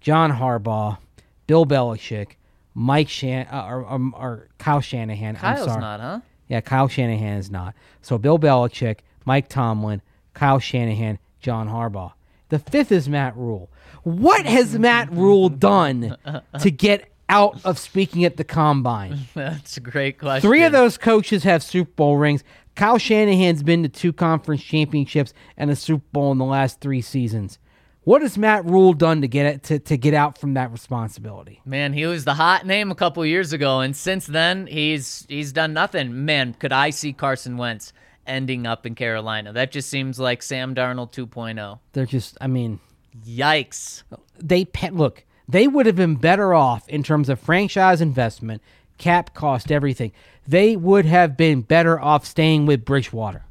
[0.00, 0.98] John Harbaugh,
[1.46, 2.32] Bill Belichick,
[2.74, 5.36] Mike Shan, uh, or, um, or Kyle Shanahan.
[5.36, 5.80] I'm Kyle's sorry.
[5.80, 6.20] not, huh?
[6.48, 7.74] Yeah, Kyle Shanahan is not.
[8.02, 10.00] So Bill Belichick, Mike Tomlin,
[10.32, 12.12] Kyle Shanahan, John Harbaugh.
[12.48, 13.68] The fifth is Matt Rhule.
[14.04, 16.16] What has Matt Rhule done
[16.60, 19.18] to get out of speaking at the combine?
[19.34, 20.48] That's a great question.
[20.48, 22.44] Three of those coaches have Super Bowl rings.
[22.74, 27.00] Kyle Shanahan's been to two conference championships and a Super Bowl in the last three
[27.00, 27.58] seasons.
[28.04, 31.60] What has Matt Rhule done to get it to, to get out from that responsibility?
[31.66, 35.52] Man, he was the hot name a couple years ago, and since then he's he's
[35.52, 36.24] done nothing.
[36.24, 37.92] Man, could I see Carson Wentz
[38.26, 39.52] ending up in Carolina?
[39.52, 41.80] That just seems like Sam Darnold 2.0.
[41.92, 42.80] They're just, I mean,
[43.26, 44.04] Yikes.
[44.38, 45.24] they look.
[45.48, 48.62] They would have been better off in terms of franchise investment,
[48.98, 50.12] cap cost, everything.
[50.46, 53.44] They would have been better off staying with Bridgewater.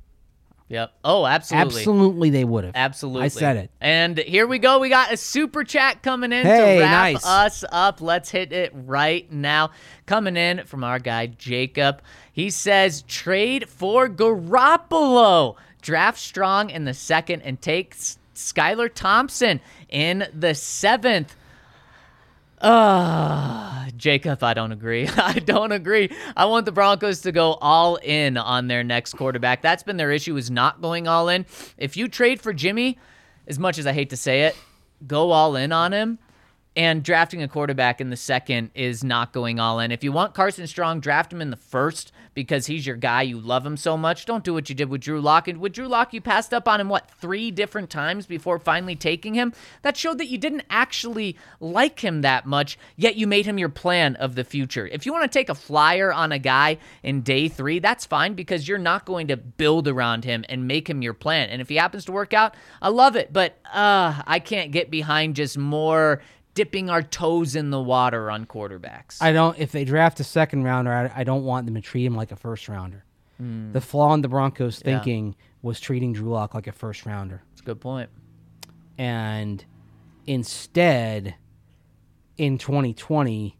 [0.69, 0.91] Yep.
[1.05, 1.79] Oh, absolutely.
[1.79, 2.73] Absolutely, they would have.
[2.75, 3.23] Absolutely.
[3.23, 3.71] I said it.
[3.79, 4.79] And here we go.
[4.79, 7.25] We got a super chat coming in Hey, to wrap nice.
[7.25, 8.01] us up.
[8.01, 9.71] Let's hit it right now.
[10.05, 12.01] Coming in from our guy Jacob.
[12.33, 15.55] He says trade for Garoppolo.
[15.81, 17.95] Draft strong in the second and take
[18.35, 21.33] Skylar Thompson in the seventh.
[22.59, 25.07] Uh, Jacob, I don't agree.
[25.17, 26.09] I don't agree.
[26.35, 29.61] I want the Broncos to go all in on their next quarterback.
[29.61, 31.45] That's been their issue is not going all in.
[31.77, 32.97] If you trade for Jimmy,
[33.47, 34.55] as much as I hate to say it,
[35.05, 36.19] go all in on him.
[36.77, 39.91] And drafting a quarterback in the second is not going all in.
[39.91, 43.23] If you want Carson Strong, draft him in the first because he's your guy.
[43.23, 44.27] You love him so much.
[44.27, 45.47] Don't do what you did with Drew Lock.
[45.47, 48.95] And with Drew Lock, you passed up on him, what, three different times before finally
[48.95, 49.53] taking him?
[49.81, 53.69] That showed that you didn't actually like him that much, yet you made him your
[53.69, 54.85] plan of the future.
[54.85, 58.35] If you want to take a flyer on a guy in day three, that's fine
[58.35, 61.49] because you're not going to build around him and make him your plan.
[61.49, 62.53] And if he happens to work out,
[62.83, 63.33] I love it.
[63.33, 66.21] But uh, I can't get behind just more
[66.57, 69.21] dipping our toes in the water on quarterbacks.
[69.21, 69.57] I don't.
[69.59, 72.31] If they draft a second rounder, I, I don't want them to treat him like
[72.31, 73.03] a first rounder.
[73.39, 74.89] The flaw in the Broncos' Hmm.
[74.89, 74.95] Yeah.
[74.97, 78.09] thinking was treating Drew Lock like a first rounder, That's a good point.
[78.97, 79.63] and
[80.25, 81.35] instead,
[82.37, 83.57] in 2020,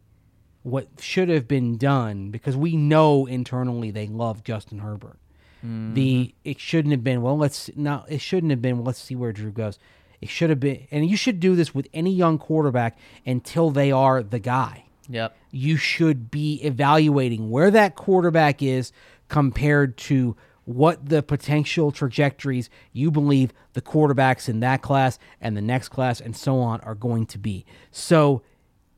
[0.62, 5.18] what should have been done because we know internally they love Justin Herbert.
[5.62, 7.36] The it shouldn't have been well.
[7.36, 8.04] Let's no.
[8.08, 8.76] It shouldn't have been.
[8.78, 9.76] Well, let's see where Drew goes.
[10.20, 13.92] It should have been, and you should do this with any young quarterback until they
[13.92, 15.36] are the guy Yep.
[15.50, 18.92] you should be evaluating where that quarterback is
[19.28, 25.62] compared to what the potential trajectories you believe the quarterbacks in that class and the
[25.62, 27.64] next class and so on are going to be.
[27.90, 28.42] So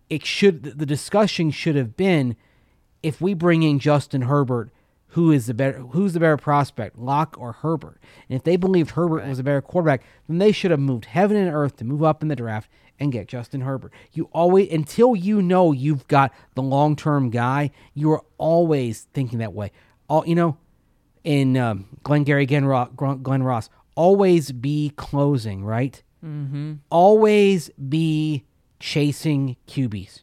[0.08, 2.34] it should the discussion should have been
[3.04, 4.70] if we bring in Justin Herbert,
[5.10, 8.00] who is the better who's the better prospect, Lock or Herbert?
[8.28, 11.36] And if they believed Herbert was a better quarterback, then they should have moved heaven
[11.36, 13.92] and earth to move up in the draft and get Justin Herbert.
[14.12, 19.40] You always until you know you've got the long term guy, you are always thinking
[19.40, 19.72] that way.
[20.08, 20.58] All you know,
[21.24, 26.00] in um, Glengarry Glen, Ro- Glen Ross, always be closing, right?
[26.24, 26.74] Mm-hmm.
[26.90, 28.44] Always be
[28.78, 30.22] chasing QBs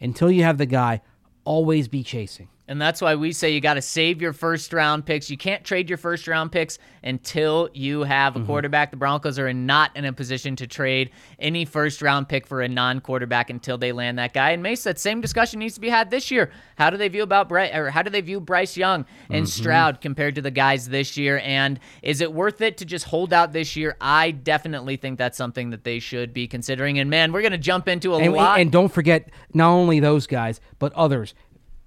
[0.00, 1.00] until you have the guy.
[1.44, 2.48] Always be chasing.
[2.68, 5.30] And that's why we say you got to save your first round picks.
[5.30, 8.46] You can't trade your first round picks until you have a mm-hmm.
[8.46, 8.90] quarterback.
[8.90, 12.68] The Broncos are not in a position to trade any first round pick for a
[12.68, 14.50] non quarterback until they land that guy.
[14.50, 16.50] And Mace, that same discussion needs to be had this year.
[16.76, 19.62] How do they view about Bryce, or how do they view Bryce Young and mm-hmm.
[19.62, 21.40] Stroud compared to the guys this year?
[21.44, 23.96] And is it worth it to just hold out this year?
[24.00, 26.98] I definitely think that's something that they should be considering.
[26.98, 28.58] And man, we're going to jump into a and, lot.
[28.58, 31.34] And don't forget, not only those guys, but others.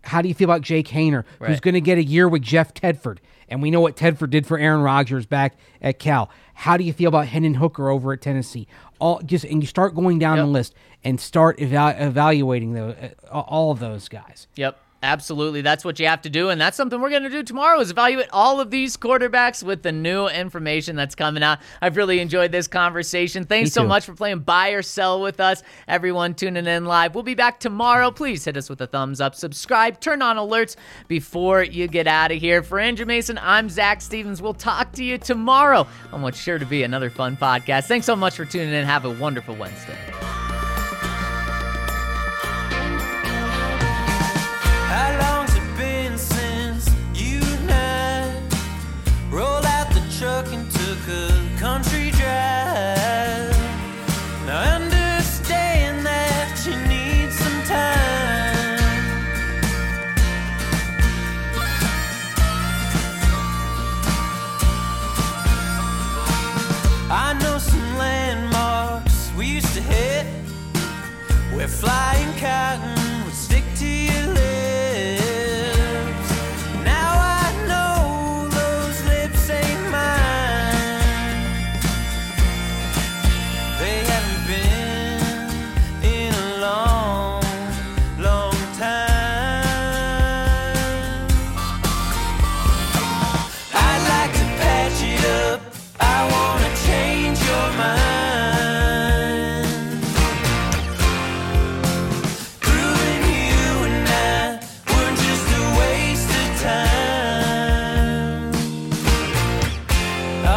[0.03, 1.49] How do you feel about Jake Haener, right.
[1.49, 3.17] who's going to get a year with Jeff Tedford?
[3.49, 6.29] And we know what Tedford did for Aaron Rodgers back at Cal.
[6.53, 8.67] How do you feel about Hendon Hooker over at Tennessee?
[8.99, 10.45] All just and you start going down yep.
[10.45, 14.47] the list and start eva- evaluating the, uh, all of those guys.
[14.55, 14.77] Yep.
[15.01, 15.61] Absolutely.
[15.61, 16.49] That's what you have to do.
[16.49, 19.81] And that's something we're going to do tomorrow is evaluate all of these quarterbacks with
[19.81, 21.59] the new information that's coming out.
[21.81, 23.45] I've really enjoyed this conversation.
[23.45, 25.63] Thanks so much for playing buy or sell with us.
[25.87, 27.15] Everyone tuning in live.
[27.15, 28.11] We'll be back tomorrow.
[28.11, 30.75] Please hit us with a thumbs up, subscribe, turn on alerts
[31.07, 32.61] before you get out of here.
[32.61, 34.41] For Andrew Mason, I'm Zac Stevens.
[34.41, 37.85] We'll talk to you tomorrow on what's sure to be another fun podcast.
[37.85, 38.85] Thanks so much for tuning in.
[38.85, 40.48] Have a wonderful Wednesday.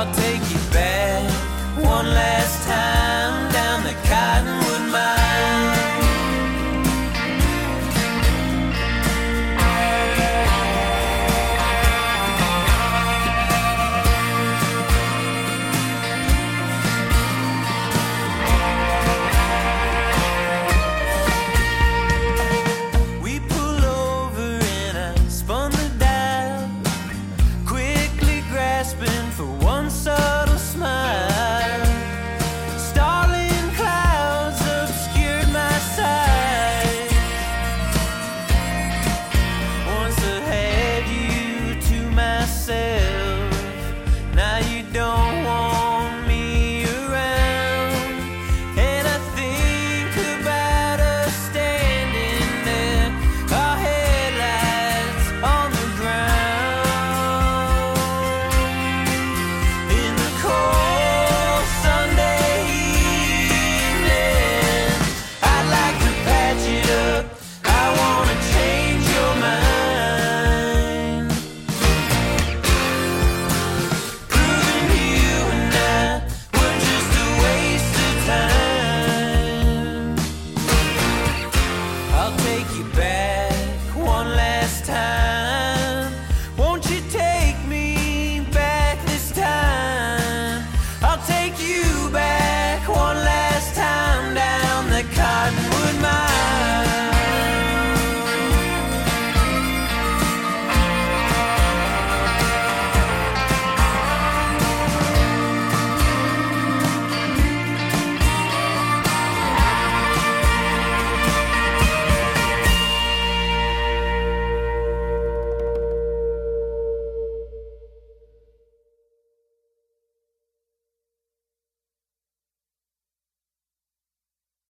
[0.02, 0.31] I'll take